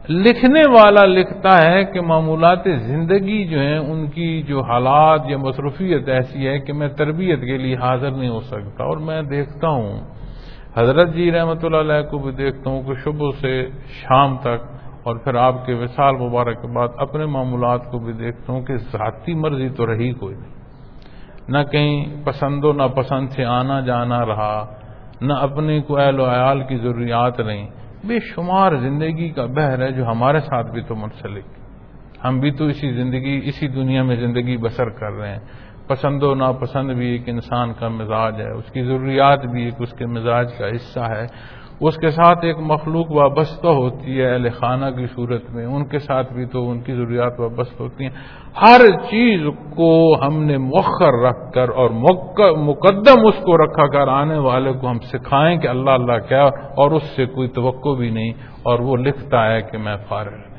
[0.09, 6.09] لکھنے والا لکھتا ہے کہ معمولات زندگی جو ہیں، ان کی جو حالات یا مصروفیت
[6.09, 10.01] ایسی ہے کہ میں تربیت کے لیے حاضر نہیں ہو سکتا۔ اور میں دیکھتا ہوں،
[10.77, 13.55] حضرت جی رحمۃ اللہ علیہ کو بھی دیکھتا ہوں کہ شبہ سے
[14.03, 14.61] شام تک،
[15.03, 18.77] اور پھر آپ کے وصال مبارک کے بعد اپنے معمولات کو بھی دیکھتا ہوں کہ
[18.93, 20.53] ذاتی مرضی تو رہی کوئی نہیں۔
[21.49, 24.57] نہ کہیں پسند و نہ پسند سے آنا جانا رہا،
[25.21, 27.67] نہ اپنے کو اہل و عیال کی ضروریات رہیں
[28.07, 31.45] بے شمار زندگی کا بہر ہے جو ہمارے ساتھ بھی تو منسلک
[32.25, 35.41] ہم بھی تو اسی زندگی، اسی دنیا میں زندگی بسر کر رہے ہیں۔
[35.87, 39.93] پسند و ناپسند بھی ایک انسان کا مزاج ہے۔ اس کی ضروریات بھی ایک اس
[39.93, 41.27] کے مزاج کا حصہ ہے۔
[41.81, 45.99] اس کے ساتھ ایک مخلوق وابستہ ہوتی ہے، اہل خانہ کی صورت میں۔ ان کے
[45.99, 48.11] ساتھ بھی تو ان کی ضروریات وابستہ ہوتی ہیں۔
[48.61, 51.91] ہر چیز کو ہم نے مؤخر رکھ کر اور
[52.57, 56.91] مقدم اس کو رکھا کر آنے والے کو ہم سکھائیں کہ اللہ اللہ کیا، اور
[56.91, 58.33] اس سے کوئی توقع بھی نہیں۔
[58.63, 60.55] اور وہ لکھتا ہے کہ میں فارغ نہیں۔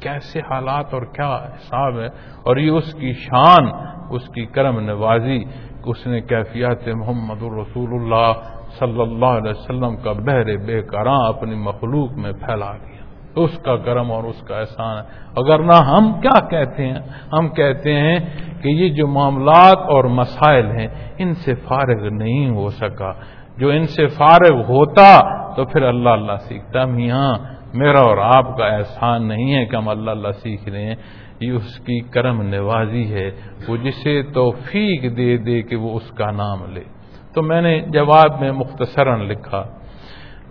[0.00, 2.06] کیسے حالات اور کیا حساب ہے؟
[2.42, 3.68] اور یہ اس کی شان،
[4.10, 5.44] اس کی کرم نوازی،
[5.86, 8.32] اس نے کیفیات محمد الرسول اللہ
[8.78, 12.94] صلی اللہ علیہ وسلم کا بہر بے کراں اپنی مخلوق میں پھیلا دیا۔
[13.36, 15.02] اس کا کرم اور اس کا احسان ہے۔
[15.36, 16.98] اگر نہ ہم کیا کہتے ہیں؟
[17.32, 18.18] ہم کہتے ہیں
[18.62, 23.12] کہ یہ جو معاملات اور مسائل ہیں، ان سے فارغ نہیں ہو سکا۔
[23.58, 25.20] جو ان سے فارغ ہوتا
[25.54, 27.34] تو پھر اللہ اللہ سیکھتا۔ میاں،
[27.74, 30.94] میرا اور آپ کا احسان نہیں ہے کہ ہم اللہ اللہ سیکھ رہے ہیں۔
[31.40, 33.30] یہ اس کی کرم نوازی ہے۔
[33.68, 36.93] وہ جسے توفیق دے دے کہ وہ اس کا نام لے۔
[37.34, 39.64] تو میں نے جواب میں مختصراً لکھا۔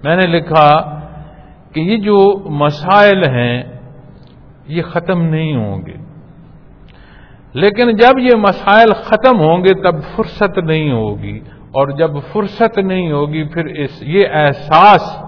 [0.04, 1.00] میں نے لکھا
[1.74, 3.64] کہ یہ جو مسائل ہیں،
[4.68, 5.96] یہ ختم نہیں ہوں گے۔
[7.54, 13.12] لیکن جب یہ مسائل ختم ہوں گے، تب فرصت نہیں ہوگی۔ اور جب فرصت نہیں
[13.12, 15.24] ہوگی، پھر اس، یہ احساس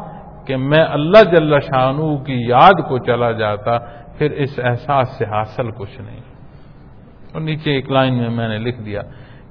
[0.48, 3.78] کہ میں اللہ جل شاہ کی یاد کو چلا جاتا،
[4.18, 6.20] پھر اس احساس سے حاصل کچھ نہیں۔
[7.34, 9.02] اور نیچے ایک لائن میں میں نے لکھ دیا۔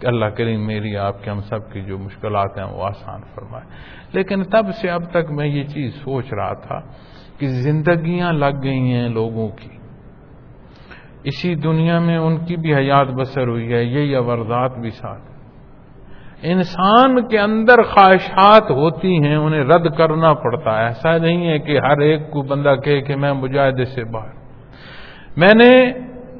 [0.04, 3.64] کہ اللہ کریم میری، آپ کے ہم سب کی جو مشکلات ہیں وہ آسان فرمائے۔
[4.12, 6.80] لیکن تب سے اب تک میں یہ چیز سوچ رہا تھا
[7.38, 9.68] کہ زندگیاں لگ گئی ہیں لوگوں کی۔
[11.24, 15.22] اسی دنیا میں ان کی بھی حیات بسر ہوئی ہے، یہی اوردات بھی ساتھ۔
[16.42, 21.78] انسان کے اندر خواہشات ہوتی ہیں، انہیں رد کرنا پڑتا ہے۔ ایسا نہیں ہے کہ
[21.78, 24.34] ہر ایک کو بندہ کہے کہ میں مجاہدے سے باہر۔
[25.36, 25.92] میں نے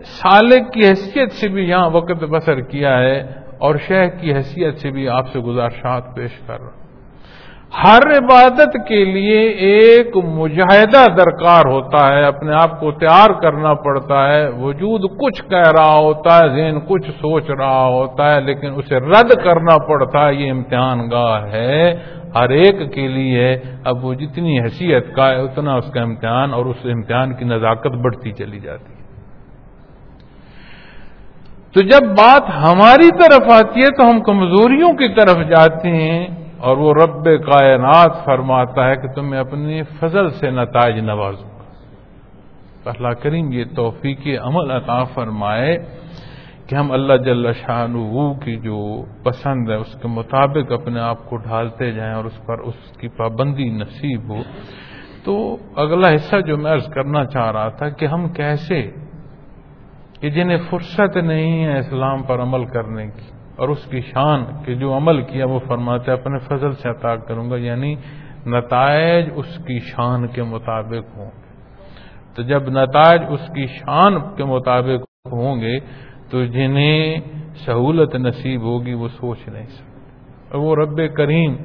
[0.05, 4.91] سالک کی حیثیت سے بھی یہاں وقت بسر کیا ہے۔ اور شیخ کی حیثیت سے
[4.91, 6.85] بھی آپ سے گزارشات پیش کر رہا ہوں۔
[7.87, 14.33] ہر عبادت کے لیے ایک مجاہدہ درکار ہوتا ہے، اپنے آپ کو تیار کرنا پڑتا
[14.33, 18.97] ہے۔ وجود کچھ کہہ رہا ہوتا ہے، ذہن کچھ سوچ رہا ہوتا ہے، لیکن اسے
[18.97, 21.95] رد کرنا پڑتا ہے۔ یہ امتحان گاہ ہے،
[22.35, 26.67] ہر ایک کے لیے اب وہ جتنی حیثیت کا ہے، اتنا اس کا امتحان اور
[26.67, 28.94] اس امتحان کی نزاکت بڑھتی چلی جاتی۔ ہے
[31.75, 36.27] تو جب بات ہماری طرف آتی ہے تو ہم کمزوریوں کی طرف جاتے ہیں
[36.59, 41.65] اور وہ رب کائنات فرماتا ہے کہ تمہیں اپنی فضل سے نتائج نوازوں گا۔
[42.87, 45.79] اللہ کریم یہ توفیق عمل عطا فرمائے
[46.67, 47.87] کہ ہم اللہ جل شاہ
[48.45, 52.59] کی جو پسند ہے اس کے مطابق اپنے آپ کو ڈھالتے جائیں اور اس پر
[52.59, 54.43] اس کی پابندی نصیب ہو۔
[55.25, 58.91] تو اگلا حصہ جو میں عرض کرنا چاہ رہا تھا کہ ہم کیسے
[60.25, 64.75] کہ جنہیں فرصت نہیں ہے اسلام پر عمل کرنے کی اور اس کی شان کہ
[64.75, 67.95] جو عمل کیا وہ فرماتے اپنے فضل سے عطا کروں گا یعنی
[68.47, 71.31] نتائج اس کی شان کے مطابق ہوں
[72.35, 75.81] تو جب نتائج اس کی شان کے مطابق ہوں گے،
[76.31, 77.21] تو جنہیں
[77.67, 81.57] سہولت نصیب ہوگی وہ سوچ نہیں سکتے۔ وہ رب کریم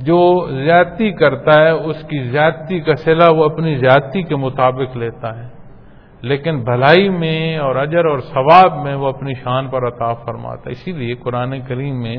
[0.00, 5.38] جو زیادتی کرتا ہے، اس کی زیادتی کا سلا وہ اپنی زیادتی کے مطابق لیتا
[5.38, 5.57] ہے۔
[6.22, 10.72] لیکن بھلائی میں اور اجر اور ثواب میں وہ اپنی شان پر عطا فرماتا ہے۔
[10.72, 12.16] اسی لیے قرآن کریم میں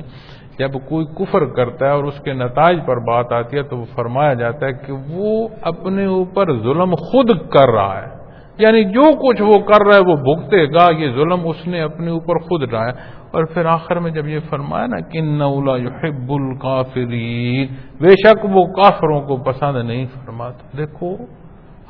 [0.59, 3.85] جب کوئی کفر کرتا ہے اور اس کے نتائج پر بات آتی ہے تو وہ
[3.95, 8.19] فرمایا جاتا ہے کہ وہ اپنے اوپر ظلم خود کر رہا ہے۔
[8.57, 12.11] یعنی جو کچھ وہ کر رہا ہے وہ بھگتے گا، یہ ظلم اس نے اپنے
[12.11, 12.91] اوپر خود ڈایا
[13.31, 17.67] اور پھر آخر میں جب یہ فرمایا نا کہ نولا یحب القافرین
[18.01, 21.15] بے شک وہ کافروں کو پسند نہیں فرماتا۔ دیکھو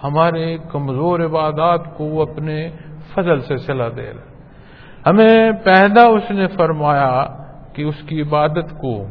[0.03, 2.69] ہمارے کمزور عبادات کو وہ اپنے
[3.13, 7.25] فضل سے صلا دے رہا ہمیں پیدا اس نے فرمایا
[7.73, 9.05] کہ اس کی عبادت کو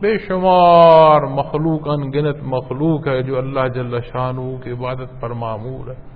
[0.00, 4.32] بے شمار مخلوق ان گنت مخلوق ہے جو اللہ جل شاہ
[4.64, 6.10] کی عبادت پر معمور ہے۔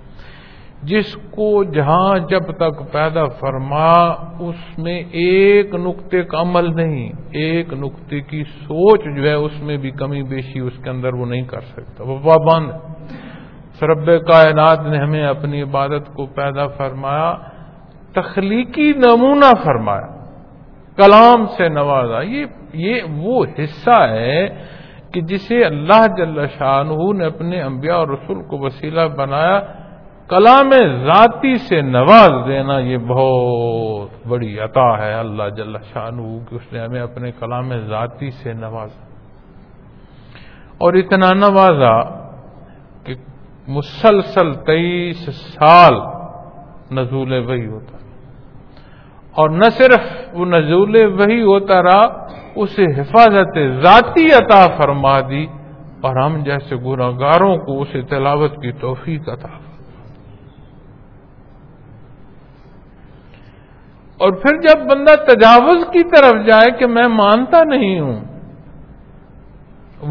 [0.83, 3.91] جس کو جہاں جب تک پیدا فرما،
[4.39, 9.77] اس میں ایک نقطے کا عمل نہیں، ایک نقطے کی سوچ جو ہے، اس میں
[9.77, 12.71] بھی کمی بیشی اس کے اندر وہ نہیں کر سکتا، وہ پابند
[13.83, 17.35] رب کائنات نے ہمیں اپنی عبادت کو پیدا فرمایا،
[18.13, 20.07] تخلیقی نمونہ فرمایا،
[20.97, 24.47] کلام سے نوازا۔ یہ یہ وہ حصہ ہے
[25.13, 26.83] کہ جسے اللہ جل شاہ
[27.13, 29.59] نے اپنے انبیاء اور رسول کو وسیلہ بنایا،
[30.29, 30.69] کلام
[31.05, 36.09] ذاتی سے نواز دینا یہ بہت بڑی عطا ہے۔ اللہ جل شاہ
[36.49, 39.05] کہ اس نے ہمیں اپنے کلام ذاتی سے نوازا۔
[40.77, 42.24] اور اتنا نوازا
[43.67, 45.95] مسلسل تیئیس سال
[46.91, 47.97] نزول وہی ہوتا
[49.35, 50.01] اور نہ صرف
[50.33, 52.03] وہ نزول وہی ہوتا رہا،
[52.55, 55.45] اسے حفاظت ذاتی عطا فرما دی
[56.01, 59.53] اور ہم جیسے گناگاروں کو اسے تلاوت کی توفیق عطا
[64.19, 68.19] اور پھر جب بندہ تجاوز کی طرف جائے کہ میں مانتا نہیں ہوں،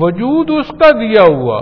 [0.03, 1.61] وجود اس کا دیا ہوا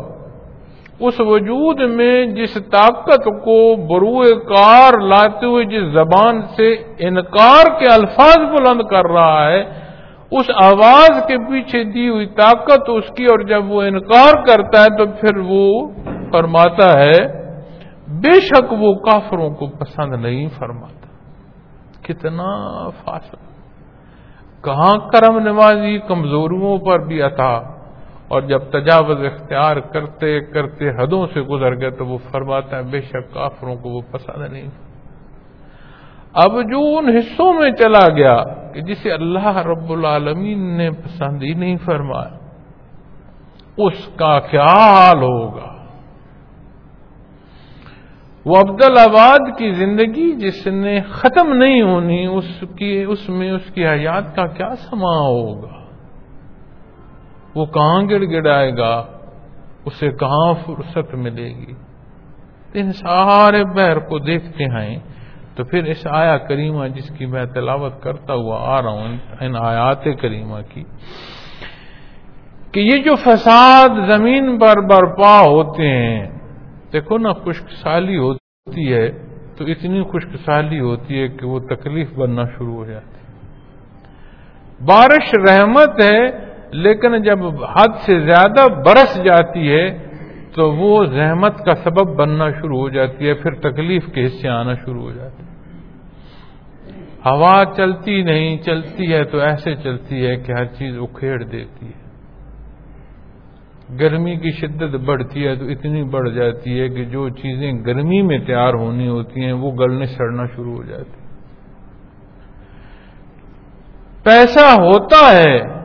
[1.00, 7.86] اس وجود میں جس طاقت کو بروئے کار لاتے ہوئے جس زبان سے انکار کے
[7.86, 9.60] الفاظ بلند کر رہا ہے،
[10.30, 14.96] اس آواز کے پیچھے دی ہوئی طاقت اس کی، اور جب وہ انکار کرتا ہے
[14.98, 15.88] تو پھر وہ
[16.32, 17.42] فرماتا ہے،
[18.08, 21.02] بے شک وہ کافروں کو پسند نہیں فرماتا۔
[22.02, 23.52] کتنا فاصلہ۔
[24.64, 27.81] کہاں کرم نوازی کمزوریوں پر بھی عطا۔
[28.32, 33.00] اور جب تجاوز اختیار کرتے کرتے حدوں سے گزر گئے تو وہ فرماتا ہے، بے
[33.00, 34.68] شک کافروں کو وہ پسند نہیں
[36.34, 38.36] اب جو ان حصوں میں چلا گیا
[38.74, 42.38] کہ جسے اللہ رب العالمین نے پسند ہی نہیں فرمایا،
[43.76, 45.70] اس کا کیا حال ہوگا۔
[48.46, 53.70] وہ عبد آباد کی زندگی جس نے ختم نہیں ہونی، اس کی، اس میں اس
[53.74, 55.81] کی حیات کا کیا سما ہوگا؟
[57.54, 59.04] وہ کہاں گڑ گڑائے گا؟
[59.84, 61.74] اسے کہاں فرصت ملے گی؟
[62.74, 64.98] ان سارے بہر کو دیکھتے ہیں۔
[65.56, 69.56] تو پھر اس آیا کریمہ جس کی میں تلاوت کرتا ہوا آ رہا ہوں، ان
[69.56, 70.84] آیات کریمہ کی۔
[72.72, 76.30] کہ یہ جو فساد زمین پر برپا ہوتے ہیں،
[76.92, 79.10] دیکھو نا خشک سالی ہوتی ہے۔
[79.56, 83.12] تو اتنی خشک سالی ہوتی ہے کہ وہ تکلیف بننا شروع ہو جاتی
[84.84, 87.38] بارش رحمت ہے لیکن جب
[87.70, 89.86] حد سے زیادہ برس جاتی ہے
[90.54, 94.74] تو وہ زحمت کا سبب بننا شروع ہو جاتی ہے، پھر تکلیف کے حصے آنا
[94.74, 95.50] شروع ہو جاتے
[97.24, 102.00] ہوا چلتی نہیں، چلتی ہے تو ایسے چلتی ہے کہ ہر چیز اکھیڑ دیتی ہے۔
[104.00, 108.38] گرمی کی شدت بڑھتی ہے تو اتنی بڑھ جاتی ہے کہ جو چیزیں گرمی میں
[108.38, 111.20] تیار ہونی ہوتی ہیں، وہ گلنے سڑنا شروع ہو جاتی
[114.24, 115.81] پیسہ ہوتا ہے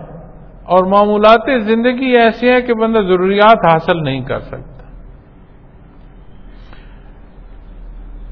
[0.67, 4.84] اور معمولات زندگی ایسی ہیں کہ بندہ ضروریات حاصل نہیں کر سکتا۔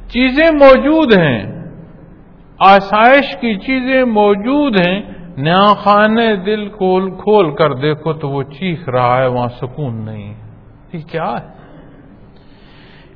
[0.10, 1.63] چیزیں موجود ہیں۔
[2.60, 5.02] آسائش کی چیزیں موجود ہیں۔
[5.38, 10.34] نیا خانے دل کھول کھول کر دیکھو تو وہ چیخ رہا ہے، وہاں سکون نہیں
[10.93, 11.56] یہ کیا ہے؟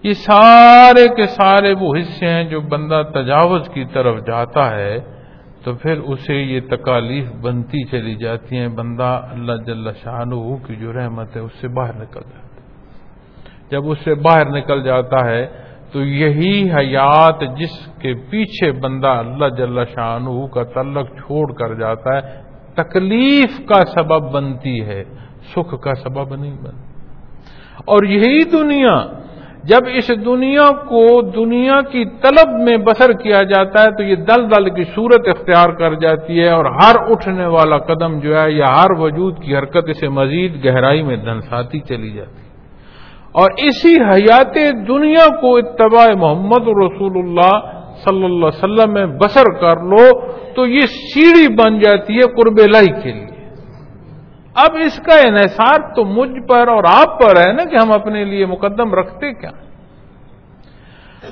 [0.04, 5.19] یہ سارے کے سارے وہ حصے ہیں جو بندہ تجاوز کی طرف جاتا ہے۔
[5.64, 10.24] تو پھر اسے یہ تکالیف بنتی چلی جاتی ہیں۔ بندہ اللہ جل شاہ
[10.68, 12.68] کی جو رحمت ہے اس سے باہر نکل جاتا ہے۔
[13.72, 15.48] جب اس سے باہر نکل جاتا ہے
[15.92, 22.16] تو یہی حیات جس کے پیچھے بندہ اللہ جل شاہ کا تعلق چھوڑ کر جاتا
[22.16, 22.22] ہے،
[22.74, 25.04] تکلیف کا سبب بنتی ہے،
[25.56, 26.88] سکھ کا سبب نہیں بنتی
[27.86, 29.06] اور یہی دنیا
[29.64, 34.52] جب اس دنیا کو دنیا کی طلب میں بسر کیا جاتا ہے تو یہ دل
[34.52, 38.66] دل کی صورت اختیار کر جاتی ہے اور ہر اٹھنے والا قدم جو ہے یا
[38.66, 42.50] ہر وجود کی حرکت اسے مزید گہرائی میں دھنساتی چلی جاتی ہے۔
[43.32, 44.56] اور اسی حیات
[44.88, 47.60] دنیا کو اتباع محمد رسول اللہ
[48.06, 52.60] صلی اللہ علیہ وسلم میں بسر کر لو تو یہ سیڑھی بن جاتی ہے قرب
[52.72, 53.39] لائی کے لیے۔
[54.60, 58.24] اب اس کا انحصار تو مجھ پر اور آپ پر ہے نا کہ ہم اپنے
[58.24, 59.50] لیے مقدم رکھتے کیا؟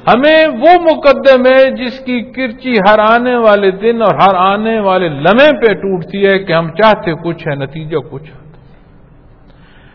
[0.08, 5.10] ہمیں وہ مقدم ہے جس کی کرچی ہر آنے والے دن اور ہر آنے والے
[5.10, 8.48] لمحے پہ ٹوٹتی ہے کہ ہم چاہتے کچھ ہے نتیجہ کچھ ہے۔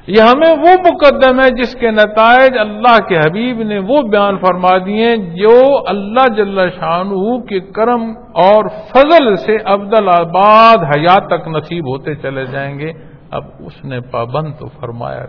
[0.06, 4.78] یہ ہمیں وہ مقدم ہے جس کے نتائج اللہ کے حبیب نے وہ بیان فرما
[4.78, 7.02] دیے جو اللہ جل شاہ
[7.48, 8.02] کے کرم
[8.34, 14.00] اور فضل سے عبد آباد حیات تک نصیب ہوتے چلے جائیں گے۔ اب اس نے
[14.00, 15.24] پابند تو فرمایا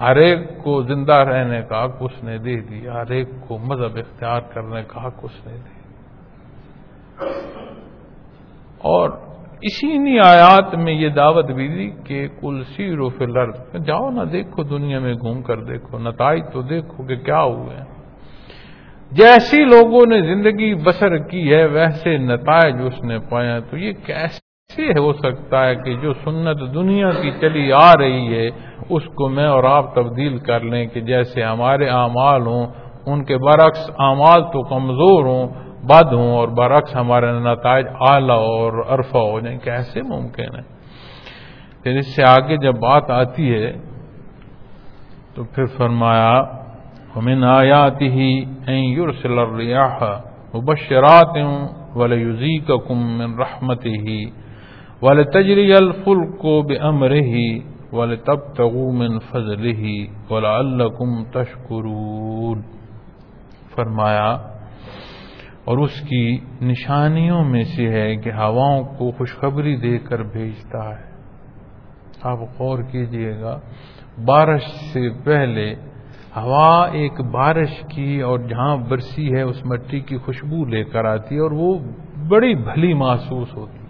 [0.00, 3.96] ہر ایک کو زندہ رہنے کا حق اس نے دے دیا، ہر ایک کو مذہب
[3.96, 5.76] اختیار کرنے کا حق اس نے دے۔
[8.78, 9.10] اور
[9.62, 14.62] اسی نہیں آیات میں یہ دعوت بھی دی کہ کل سیرو فلر جاؤ نہ دیکھو
[14.62, 17.84] دنیا میں، گھوم کر دیکھو، نتائج تو دیکھو کہ کیا ہوئے ہیں۔
[19.12, 24.45] جیسی لوگوں نے زندگی بسر کی ہے، ویسے نتائج اس نے پایا تو یہ کیسے
[24.70, 28.48] ہو سکتا ہے کہ جو سنت دنیا کی چلی آ رہی ہے،
[28.88, 32.66] اس کو میں اور آپ تبدیل کر لیں کہ جیسے ہمارے اعمال ہوں،
[33.06, 35.46] ان کے برعکس اعمال تو کمزور ہوں،
[35.88, 40.62] بد ہوں اور برعکس ہمارے نتائج اعلی اور عرفہ ہو جائیں۔ کیسے ممکن ہے؟
[41.82, 43.72] پھر اس سے آگے جب بات آتی ہے،
[45.34, 46.32] تو پھر فرمایا
[47.16, 48.30] ہمیں آیاتی ہی
[48.68, 50.02] یورسل الریاح
[50.54, 51.36] مبشرات
[51.96, 54.18] ولی کا کم من رحمت ہی
[55.02, 57.48] ول تجری الفل کو بے امر ہی
[57.92, 58.40] ول تب
[61.32, 62.62] تشکرون
[63.74, 64.30] فرمایا،
[65.64, 66.26] اور اس کی
[66.62, 71.04] نشانیوں میں سے ہے کہ ہواؤں کو خوشخبری دے کر بھیجتا ہے۔
[72.22, 73.54] آپ غور کیجیے گا،
[74.26, 75.68] بارش سے پہلے
[76.36, 81.34] ہوا ایک بارش کی اور جہاں برسی ہے، اس مٹی کی خوشبو لے کر آتی
[81.34, 81.70] ہے اور وہ
[82.28, 83.85] بڑی بھلی محسوس ہوتی ہے۔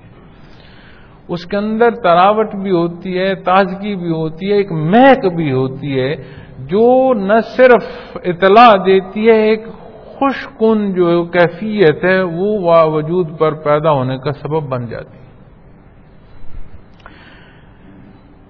[1.29, 6.01] اس کے اندر تراوٹ بھی ہوتی ہے، تازگی بھی ہوتی ہے، ایک مہک بھی ہوتی
[6.01, 6.15] ہے،
[6.59, 9.67] جو نہ صرف اطلاع دیتی ہے، ایک
[10.05, 15.27] خوش کن جو کیفیت ہے، وہ وجود پر پیدا ہونے کا سبب بن جاتی ہے۔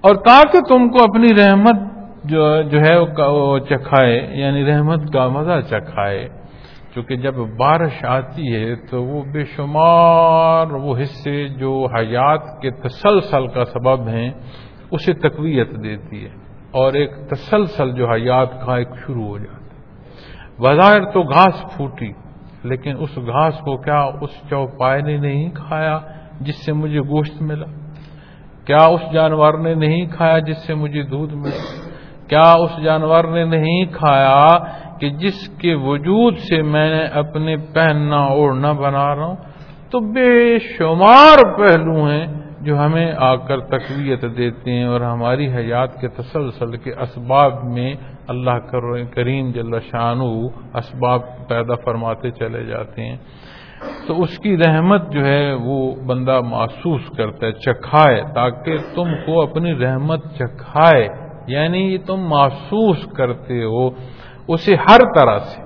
[0.01, 1.77] اور تاکہ تم کو اپنی رحمت
[2.25, 2.99] جو جو ہے،
[3.29, 6.29] وہ چکھائے یعنی رحمت کا مزہ چکھائے۔
[6.97, 13.47] چونکہ جب بارش آتی ہے تو وہ بے شمار وہ حصے جو حیات کے تسلسل
[13.47, 14.31] کا سبب ہیں،
[14.91, 16.31] اسے تقویت دیتی ہے
[16.71, 19.81] اور ایک تسلسل جو حیات کا ایک شروع ہو جاتا ہے۔
[20.59, 22.13] بظاہر تو گھاس پھوٹی،
[22.65, 25.99] لیکن اس گھاس کو کیا اس چوپائے نے نہیں کھایا
[26.41, 27.67] جس سے مجھے گوشت ملا؟
[28.65, 31.87] کیا اس جانور نے نہیں کھایا جس سے مجھے دودھ ملا؟
[32.29, 34.47] کیا اس جانور نے نہیں کھایا
[35.01, 39.37] کہ جس کے وجود سے میں نے اپنے پہننا اوڑھنا بنا رہا ہوں،
[39.91, 42.27] تو بے شمار پہلو ہیں
[42.61, 47.95] جو ہمیں آ کر تقویت دیتے ہیں اور ہماری حیات کے تسلسل کے اسباب میں
[48.29, 48.59] اللہ
[49.15, 50.21] کریم جل شان
[50.75, 53.17] اسباب پیدا فرماتے چلے جاتے ہیں۔
[54.07, 59.43] تو اس کی رحمت جو ہے وہ بندہ محسوس کرتا ہے، چکھائے، تاکہ تم کو
[59.43, 61.09] اپنی رحمت چکھائے
[61.47, 63.91] یعنی تم محسوس کرتے ہو۔
[64.49, 65.63] اسے ہر طرح سے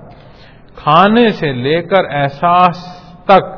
[0.75, 2.77] کھانے سے لے کر احساس
[3.25, 3.49] تک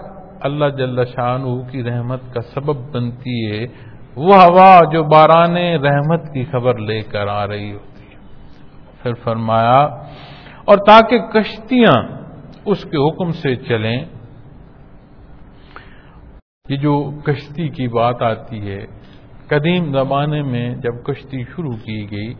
[0.46, 3.66] اللہ جل شاہ کی رحمت کا سبب بنتی ہے،
[4.18, 8.18] وہ ہوا جو باران رحمت کی خبر لے کر آ رہی ہوتی ہے۔
[9.04, 9.80] پھر فرمایا،
[10.66, 11.96] اور تاکہ کشتیاں
[12.66, 14.00] اس کے حکم سے چلیں،
[16.70, 16.94] یہ جو
[17.26, 18.86] کشتی کی بات آتی ہے،
[19.48, 22.34] قدیم زمانے میں جب کشتی شروع کی گئی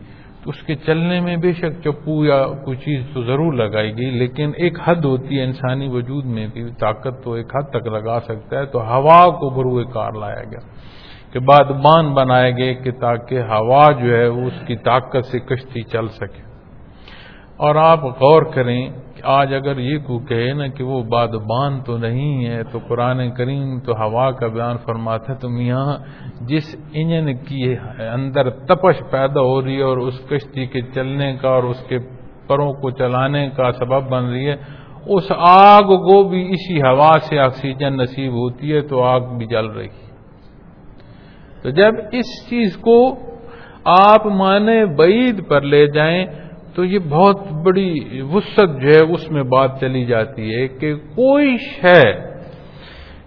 [0.46, 4.50] اس کے چلنے میں بے شک چپو یا کوئی چیز تو ضرور لگائی گئی لیکن
[4.56, 8.58] ایک حد ہوتی ہے انسانی وجود میں بھی طاقت تو ایک حد تک لگا سکتا
[8.58, 10.60] ہے، تو ہوا کو بروئے کار لایا گیا۔
[11.32, 15.82] کہ بعد بان بنائے گئے کہ تاکہ ہوا جو ہے، اس کی طاقت سے کشتی
[15.82, 16.42] چل سکے۔
[17.56, 18.88] اور آپ غور کریں
[19.30, 23.78] آج اگر یہ کو کہے نا کہ وہ بادبان تو نہیں ہے، تو قرآن کریم
[23.86, 25.96] تو ہوا کا بیان فرماتا ہے تم یہاں
[26.48, 27.62] جس انجن کی
[28.12, 31.98] اندر تپش پیدا ہو رہی ہے اور اس کشتی کے چلنے کا اور اس کے
[32.48, 34.56] پروں کو چلانے کا سبب بن رہی ہے،
[35.08, 39.66] اس آگ کو بھی اسی ہوا سے آکسیجن نصیب ہوتی ہے، تو آگ بھی جل
[39.68, 39.88] رہی
[41.62, 42.96] تو جب اس چیز کو
[43.90, 46.24] آپ مانے بعید پر لے جائیں
[46.74, 51.56] تو یہ بہت بڑی وسط جو ہے اس میں بات چلی جاتی ہے کہ کوئی
[51.58, 52.34] شے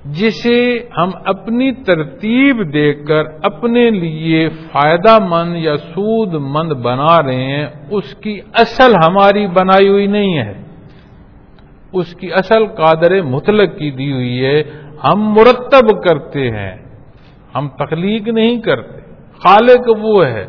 [0.06, 7.43] جسے ہم اپنی ترتیب دے کر اپنے لیے فائدہ مند یا سود مند بنا رہے
[7.43, 10.54] ہیں، اس کی اصل ہماری بنائی ہوئی نہیں ہے۔
[11.93, 14.64] اس کی اصل قادر مطلق کی دی ہوئی ہے۔
[15.04, 16.76] ہم مرتب کرتے ہیں۔
[17.56, 19.00] ہم تخلیق نہیں کرتے۔
[19.39, 20.45] خالق وہ ہے۔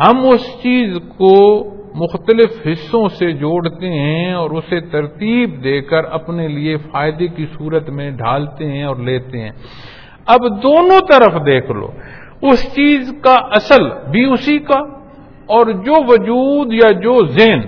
[0.00, 6.48] ہم اس چیز کو مختلف حصوں سے جوڑتے ہیں اور اسے ترتیب دے کر اپنے
[6.48, 9.50] لیے فائدے کی صورت میں ڈھالتے ہیں اور لیتے ہیں۔
[10.26, 11.88] اب دونوں طرف دیکھ لو۔
[12.42, 14.78] اس چیز کا اصل بھی اسی کا
[15.46, 17.60] اور جو وجود یا جو ذہن،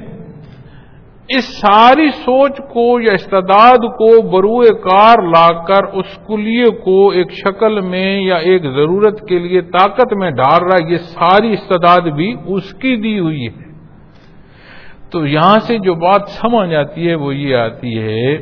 [1.28, 7.32] اس ساری سوچ کو یا استداد کو بروئے کار لا کر اس کلیے کو ایک
[7.32, 12.34] شکل میں یا ایک ضرورت کے لیے طاقت میں ڈال رہا یہ ساری استداد بھی
[12.46, 13.63] اس کی دی ہوئی ہے۔
[15.14, 18.36] تو یہاں سے جو بات سمجھ آتی ہے وہ یہ آتی ہے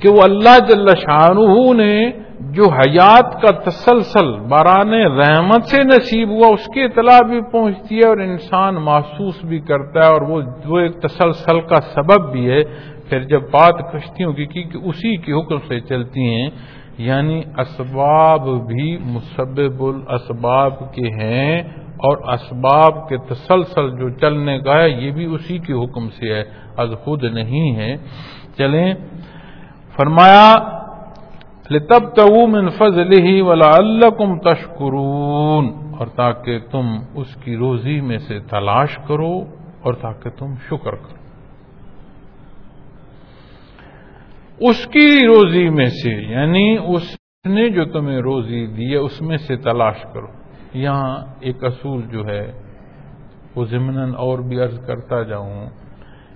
[0.00, 1.28] کہ وہ اللہ جل شاہ
[1.76, 2.10] نے
[2.54, 8.06] جو حیات کا تسلسل باران رحمت سے نصیب ہوا، اس کی اطلاع بھی پہنچتی ہے
[8.08, 10.22] اور انسان محسوس بھی کرتا ہے اور
[10.66, 12.62] وہ ایک تسلسل کا سبب بھی ہے۔
[13.08, 16.50] پھر جب بات کشتیوں کی کی کہ اسی کے حکم سے چلتی ہیں
[16.98, 21.62] یعنی اسباب بھی مسبب الاسباب کے ہیں۔
[21.96, 26.44] اور اسباب کے تسلسل جو چلنے کا ہے، یہ بھی اسی کے حکم سے ہے،
[26.76, 27.96] از خود نہیں ہے۔
[28.58, 28.94] چلیں۔
[29.96, 30.54] فرمایا
[31.88, 34.10] تب تو من فضل ولا اللہ
[34.44, 39.40] تشکرون اور تاکہ تم اس کی روزی میں سے تلاش کرو
[39.82, 41.16] اور تاکہ تم شکر کرو۔
[44.58, 47.16] اس کی روزی میں سے یعنی اس
[47.46, 50.35] نے جو تمہیں روزی دی ہے، اس میں سے تلاش کرو۔
[50.76, 52.52] یہاں ایک اصول جو ہے،
[53.56, 55.66] وہ ضمن اور بھی عرض کرتا جاؤں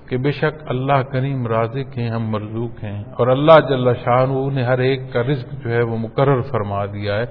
[0.08, 4.64] کہ بے شک اللہ کریم رازق ہیں، ہم مرزوق ہیں اور اللہ جل شاہ نے
[4.64, 7.26] ہر ایک کا رزق جو ہے وہ مقرر فرما دیا ہے۔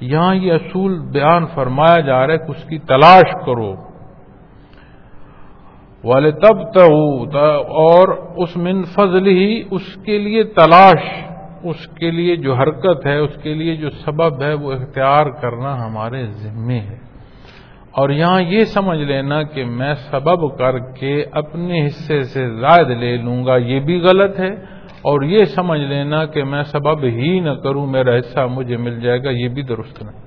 [0.00, 3.74] یہاں یہ اصول بیان فرمایا جا رہا ہے کہ اس کی تلاش کرو۔
[6.04, 7.22] والے تب تو
[7.80, 11.04] اور اس من فضل ہی اس کے لیے تلاش
[11.62, 15.86] اس کے لیے جو حرکت ہے، اس کے لیے جو سبب ہے، وہ اختیار کرنا
[15.86, 17.06] ہمارے ذمے ہے۔
[17.90, 23.16] اور یہاں یہ سمجھ لینا کہ میں سبب کر کے اپنے حصے سے زائد لے
[23.16, 27.50] لوں گا، یہ بھی غلط ہے۔ اور یہ سمجھ لینا کہ میں سبب ہی نہ
[27.50, 30.26] کروں، میرا حصہ مجھے مل جائے گا، یہ بھی درست نہیں۔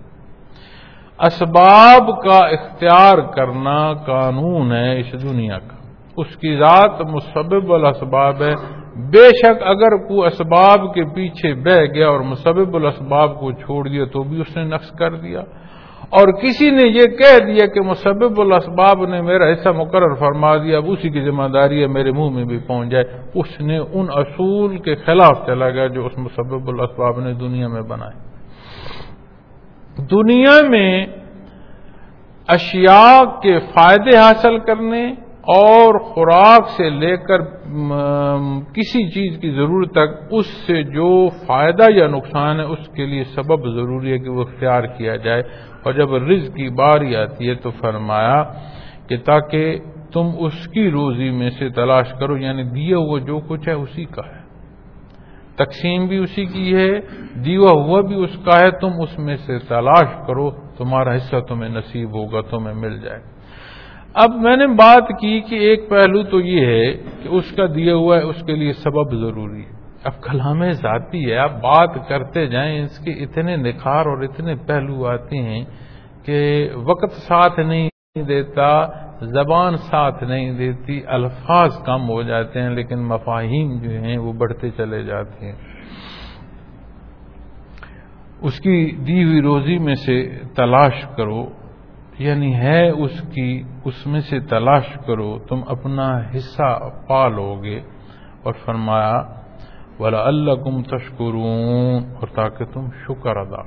[1.19, 5.75] اسباب کا اختیار کرنا قانون ہے اس دنیا کا۔
[6.17, 12.07] اس کی ذات مسبب الاسباب ہے۔ بے شک اگر کوئی اسباب کے پیچھے بہ گیا
[12.07, 15.39] اور مسبب الاسباب کو چھوڑ دیا تو بھی اس نے نقص کر دیا۔
[16.09, 20.77] اور کسی نے یہ کہہ دیا کہ مسبب الاسباب نے میرا حصہ مقرر فرما دیا،
[20.77, 23.03] اب اسی کی ذمہ داری ہے میرے منہ میں بھی پہنچ جائے۔
[23.35, 27.81] اس نے ان اصول کے خلاف چلا گیا جو اس مسبب الاسباب نے دنیا میں
[27.81, 28.29] بنائے۔
[30.11, 31.05] دنیا میں
[32.47, 35.13] اشیاء کے فائدے حاصل کرنے
[35.49, 37.41] اور خوراک سے لے کر
[38.73, 43.23] کسی چیز کی ضرورت تک، اس سے جو فائدہ یا نقصان ہے، اس کے لیے
[43.23, 45.43] سبب ضروری ہے کہ وہ اختیار کیا جائے۔
[45.83, 48.43] اور جب رزق کی باری آتی ہے تو فرمایا
[49.07, 49.79] کہ تاکہ
[50.13, 54.05] تم اس کی روزی میں سے تلاش کرو یعنی دیے ہوا جو کچھ ہے، اسی
[54.05, 54.39] کا ہے۔
[55.55, 56.99] تقسیم بھی اسی کی ہے
[57.45, 61.69] دیوا ہوا بھی اس کا ہے، تم اس میں سے تلاش کرو، تمہارا حصہ تمہیں
[61.69, 63.38] نصیب ہوگا، تمہیں مل جائے۔ گا
[64.13, 67.95] اب میں نے بات کی کہ ایک پہلو تو یہ ہے کہ اس کا دیا
[67.95, 72.47] ہوا ہے، اس کے لیے سبب ضروری ہے۔ اب کلام ذاتی ہے، آپ بات کرتے
[72.47, 75.65] جائیں، اس کے اتنے نکھار اور اتنے پہلو آتے ہیں
[76.23, 77.89] کہ وقت ساتھ نہیں
[78.27, 78.87] دیتا،
[79.21, 84.69] زبان ساتھ نہیں دیتی، الفاظ کم ہو جاتے ہیں، لیکن مفاہیم جو ہیں وہ بڑھتے
[84.69, 85.55] چلے جاتے ہیں۔
[88.41, 91.58] اس کی دی ہوئی روزی میں سے تلاش کرو۔
[92.19, 97.81] یعنی ہے اس کی، اس میں سے تلاش کرو، تم اپنا حصہ پالو گے
[98.43, 99.21] اور فرمایا
[99.99, 103.61] والا اللہ کم تشکرون۔ اور تاکہ تم شکر ادا۔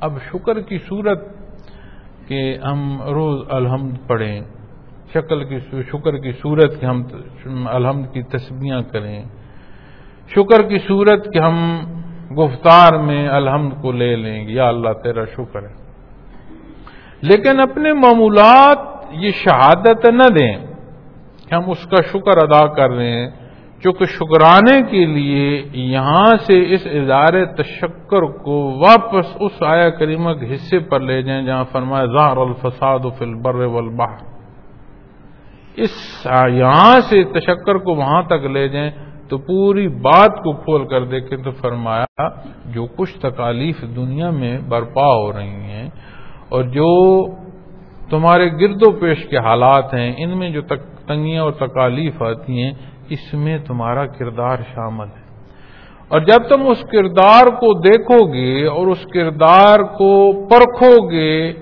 [0.00, 1.24] اب شکر کی صورت
[2.28, 4.40] کہ ہم روز الحمد پڑھیں،
[5.14, 7.02] شکل کی شکر کی صورت کہ ہم
[7.68, 9.24] الحمد کی تسبیاں کریں۔
[10.28, 11.80] شکر کی صورت کہ ہم
[12.30, 15.83] گفتار میں الحمد کو لے لیں گے۔ یا اللہ تیرا شکر ہے۔
[17.28, 18.78] لیکن اپنے معمولات
[19.20, 20.52] یہ شہادت نہ دیں
[21.48, 23.30] کہ ہم اس کا شکر ادا کر رہے ہیں
[23.82, 25.46] چونکہ شکرانے کے لیے
[25.86, 31.42] یہاں سے اس اظہار تشکر کو واپس اس آیا کریمہ کے حصے پر لے جائیں
[31.46, 34.22] جہاں فرمایا زہر الفساد فی البر والبحر۔
[35.76, 38.90] اس یہاں سے تشکر کو وہاں تک لے جائیں
[39.28, 42.28] تو پوری بات کو کھول کر دیکھیں تو فرمایا،
[42.74, 45.88] جو کچھ تکالیف دنیا میں برپا ہو رہی ہیں
[46.48, 47.26] اور جو
[48.10, 50.60] تمہارے گرد و پیش کے حالات ہیں، ان میں جو
[51.06, 52.72] تنگیاں اور تکالیف آتی ہیں،
[53.08, 55.24] اس میں تمہارا کردار شامل ہے۔
[56.08, 61.52] اور جب تم اس کردار کو دیکھو گے اور اس کردار کو پرکھو گے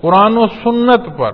[0.00, 1.32] قرآن و سنت پر،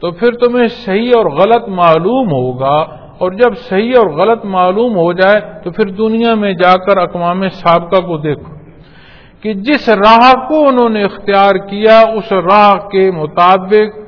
[0.00, 5.12] تو پھر تمہیں صحیح اور غلط معلوم ہوگا۔ اور جب صحیح اور غلط معلوم ہو
[5.12, 8.57] جائے، تو پھر دنیا میں جا کر اقوام سابقہ کو دیکھو۔
[9.42, 13.98] کہ جس راہ کو انہوں نے اختیار کیا، اس راہ کے مطابق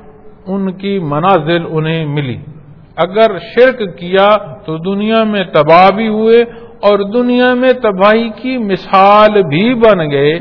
[0.47, 2.37] ان کی منازل انہیں ملی۔
[2.95, 4.27] اگر شرک کیا
[4.65, 6.41] تو دنیا میں تباہ بھی ہوئے
[6.81, 10.39] اور دنیا میں تباہی کی مثال بھی بن گئے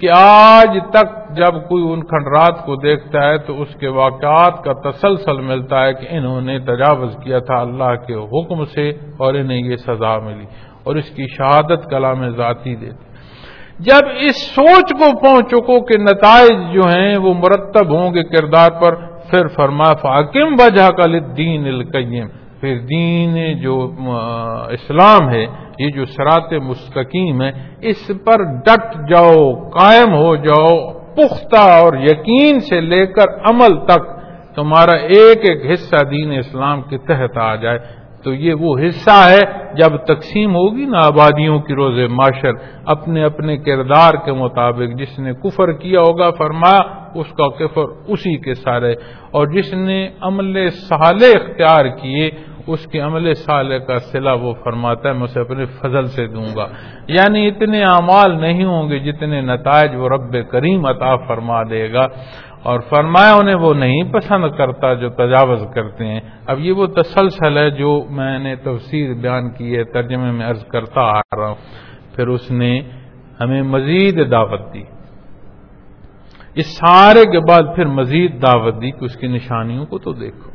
[0.00, 4.72] کہ آج تک جب کوئی ان کھنڈرات کو دیکھتا ہے تو اس کے واقعات کا
[4.90, 9.58] تسلسل ملتا ہے کہ انہوں نے تجاوز کیا تھا اللہ کے حکم سے اور انہیں
[9.58, 10.44] یہ سزا ملی
[10.84, 13.09] اور اس کی شہادت کلام ذاتی دیتی
[13.84, 18.94] جب اس سوچ کو پہنچو کہ نتائج جو ہیں وہ مرتب ہوں گے کردار پر،
[19.30, 21.06] پھر فرما فاکم وجہ کا
[21.36, 22.28] دین القیم۔
[22.60, 23.76] پھر دین جو
[24.70, 25.46] اسلام ہے،
[25.78, 27.50] یہ جو سرات مستقیم ہے،
[27.80, 30.76] اس پر ڈٹ جاؤ، قائم ہو جاؤ،
[31.14, 34.02] پختہ اور یقین سے لے کر عمل تک
[34.54, 37.78] تمہارا ایک ایک حصہ دین اسلام کے تحت آ جائے۔
[38.24, 42.52] تو یہ وہ حصہ ہے جب تقسیم ہوگی نا آبادیوں کی روز معاشر،
[42.84, 46.80] اپنے اپنے کردار کے مطابق۔ جس نے کفر کیا ہوگا، فرمایا،
[47.14, 48.92] اس کا کفر اسی کے سارے۔
[49.30, 52.30] اور جس نے عمل سالے اختیار کیے،
[52.66, 56.46] اس کے عمل سالے کا صلہ وہ فرماتا ہے، میں اسے اپنے فضل سے دوں
[56.56, 56.66] گا۔
[57.08, 62.06] یعنی اتنے اعمال نہیں ہوں گے جتنے نتائج وہ رب کریم عطا فرما دے گا۔
[62.62, 67.58] اور فرمایا انہیں وہ نہیں پسند کرتا جو تجاوز کرتے ہیں۔ اب یہ وہ تسلسل
[67.58, 71.54] ہے جو میں نے تفسیر بیان کی ہے، ترجمے میں عرض کرتا آ رہا ہوں۔
[72.16, 72.80] پھر اس نے
[73.40, 74.82] ہمیں مزید دعوت دی۔
[76.54, 80.49] اس سارے کے بعد پھر مزید دعوت دی کہ اس کی نشانیوں کو تو دیکھو۔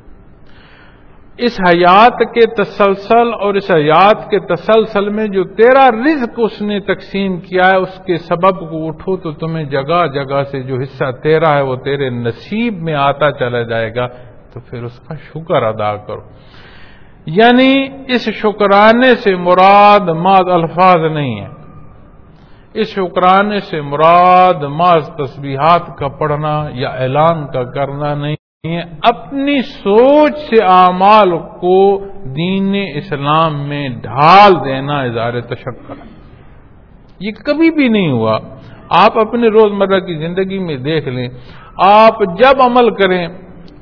[1.37, 6.79] اس حیات کے تسلسل اور اس حیات کے تسلسل میں جو تیرا رزق اس نے
[6.79, 11.03] تقسیم کیا ہے، اس کے سبب کو اٹھو تو تمہیں جگہ جگہ سے جو حصہ
[11.23, 14.07] تیرا ہے، وہ تیرے نصیب میں آتا چلا جائے گا۔
[14.53, 16.21] تو پھر اس کا شکر ادا کرو۔
[17.25, 21.47] یعنی اس شکرانے سے مراد ماد الفاظ نہیں ہے۔
[22.73, 28.35] اس شکرانے سے مراد ماض تسبیحات کا پڑھنا یا اعلان کا کرنا نہیں۔
[29.03, 35.93] اپنی سوچ سے اعمال کو دین اسلام میں ڈھال دینا، اظہار تشکر۔
[37.19, 38.39] یہ کبھی بھی نہیں ہوا۔
[38.89, 41.29] آپ اپنے روزمرہ کی زندگی میں دیکھ لیں۔
[41.77, 43.27] آپ جب عمل کریں،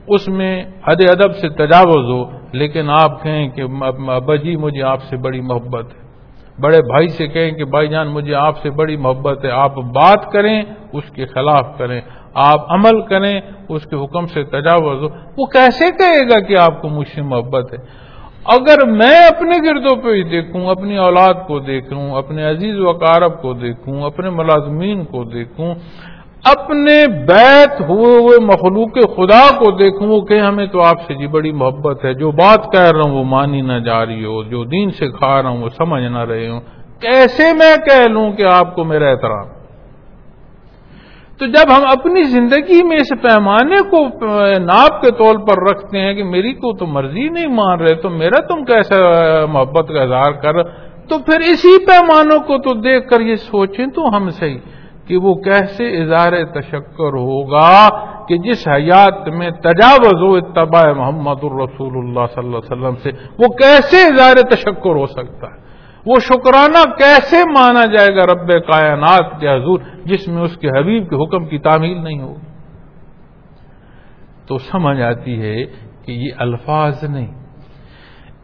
[0.08, 3.64] اس میں حد ادب سے تجاوز ہو، لیکن آپ کہیں کہ
[4.12, 6.04] ابا جی مجھے آپ سے بڑی محبت ہے۔
[6.62, 10.32] بڑے بھائی سے کہیں کہ بھائی جان، مجھے آپ سے بڑی محبت ہے۔ آپ بات
[10.32, 10.62] کریں،
[10.94, 12.02] اس کے خلاف کریں۔
[12.34, 15.08] آپ عمل کریں، اس کے حکم سے تجاوز ہو۔
[15.38, 17.78] وہ کیسے کہے گا کہ آپ کو مجھ سے محبت ہے؟
[18.46, 23.42] اگر میں اپنے گردوں پہ ہی دیکھوں، اپنی اولاد کو دیکھوں، اپنے عزیز و اقارب
[23.42, 25.76] کو دیکھوں، اپنے ملازمین کو دیکھوں،
[26.44, 31.28] اپنے بیت ہوئے ہوئے مخلوق خدا کو دیکھوں، وہ کہ ہمیں تو آپ سے جی
[31.28, 34.64] بڑی محبت ہے۔ جو بات کہہ رہا ہوں، وہ مانی نہ جا رہی ہو۔ جو
[34.64, 36.60] دین سے کھا رہا ہوں، وہ سمجھ نہ رہے ہوں۔
[37.02, 39.63] کیسے میں کہہ لوں کہ آپ کو میرا احترام؟
[41.40, 44.00] تو جب ہم اپنی زندگی میں اس پیمانے کو
[44.66, 48.10] ناپ کے طور پر رکھتے ہیں کہ میری کو تو مرضی نہیں مان رہے، تو
[48.12, 49.00] میرا تم کیسے
[49.54, 50.62] محبت کا اظہار کر؟
[51.10, 54.58] تو پھر اسی پیمانوں کو تو دیکھ کر یہ سوچیں تو ہم صحیح
[55.08, 57.74] کہ وہ کیسے اظہار تشکر ہوگا
[58.28, 63.10] کہ جس حیات میں تجاوز ہو اتباع محمد الرسول اللہ صلی اللہ علیہ وسلم سے،
[63.40, 65.62] وہ کیسے اظہار تشکر ہو سکتا ہے؟
[66.06, 71.10] وہ شکرانہ کیسے مانا جائے گا رب کائنات کے حضور جس میں اس کے حبیب
[71.10, 72.36] کے حکم کی تعمیل نہیں ہو؟
[74.48, 75.66] تو سمجھ آتی ہے
[76.06, 77.28] کہ یہ الفاظ نہیں۔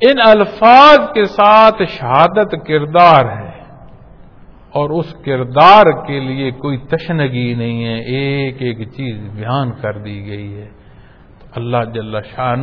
[0.01, 3.60] ان الفاظ کے ساتھ شہادت کردار ہے
[4.72, 10.28] اور اس کردار کے لیے کوئی تشنگی نہیں ہے، ایک ایک چیز بیان کر دی
[10.28, 10.68] گئی ہے۔
[11.39, 12.55] تو اللہ جل شاہ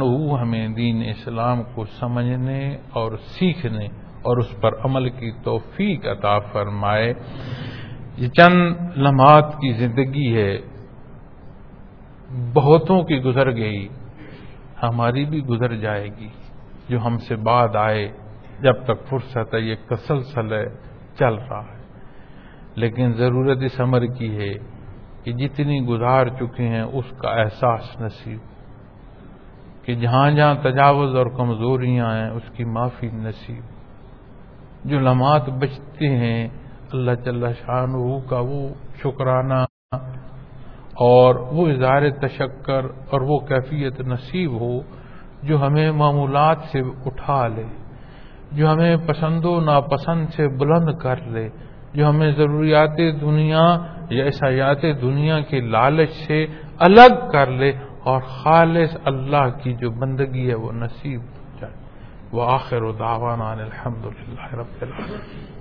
[0.42, 7.12] ہمیں دین اسلام کو سمجھنے اور سیکھنے اور اس پر عمل کی توفیق عطا فرمائے۔
[8.16, 10.58] یہ چند لمحات کی زندگی ہے۔
[12.54, 13.88] بہتوں کی گزر گئی۔
[14.82, 16.28] ہماری بھی گزر جائے گی۔
[16.88, 18.08] جو ہم سے بعد آئے،
[18.60, 20.64] جب تک فرصت ہے، یہ تسلسل ہے
[21.18, 21.82] چل رہا ہے۔
[22.74, 24.52] لیکن ضرورت اس عمر کی ہے
[25.24, 28.38] کہ جتنی گزار چکے ہیں، اس کا احساس نصیب۔
[29.84, 33.75] کہ جہاں جہاں تجاوز اور کمزوریاں ہیں، اس کی معافی نصیب۔
[34.88, 36.48] جو لمحات بچتے ہیں،
[36.92, 37.96] اللہ جل شاہ
[38.28, 38.62] کا وہ
[39.02, 39.60] شکرانہ
[41.06, 44.74] اور وہ اظہار تشکر اور وہ کیفیت نصیب ہو
[45.42, 47.66] جو ہمیں معمولات سے اٹھا لے،
[48.52, 51.48] جو ہمیں پسند و ناپسند سے بلند کر لے،
[51.94, 53.66] جو ہمیں ضروریات دنیا
[54.10, 56.44] یا عیسایات دنیا کے لالچ سے
[56.88, 57.70] الگ کر لے
[58.04, 61.20] اور خالص اللہ کی جو بندگی ہے وہ نصیب
[62.32, 65.55] وآخر دعوانا الحمد لله رب العالمين.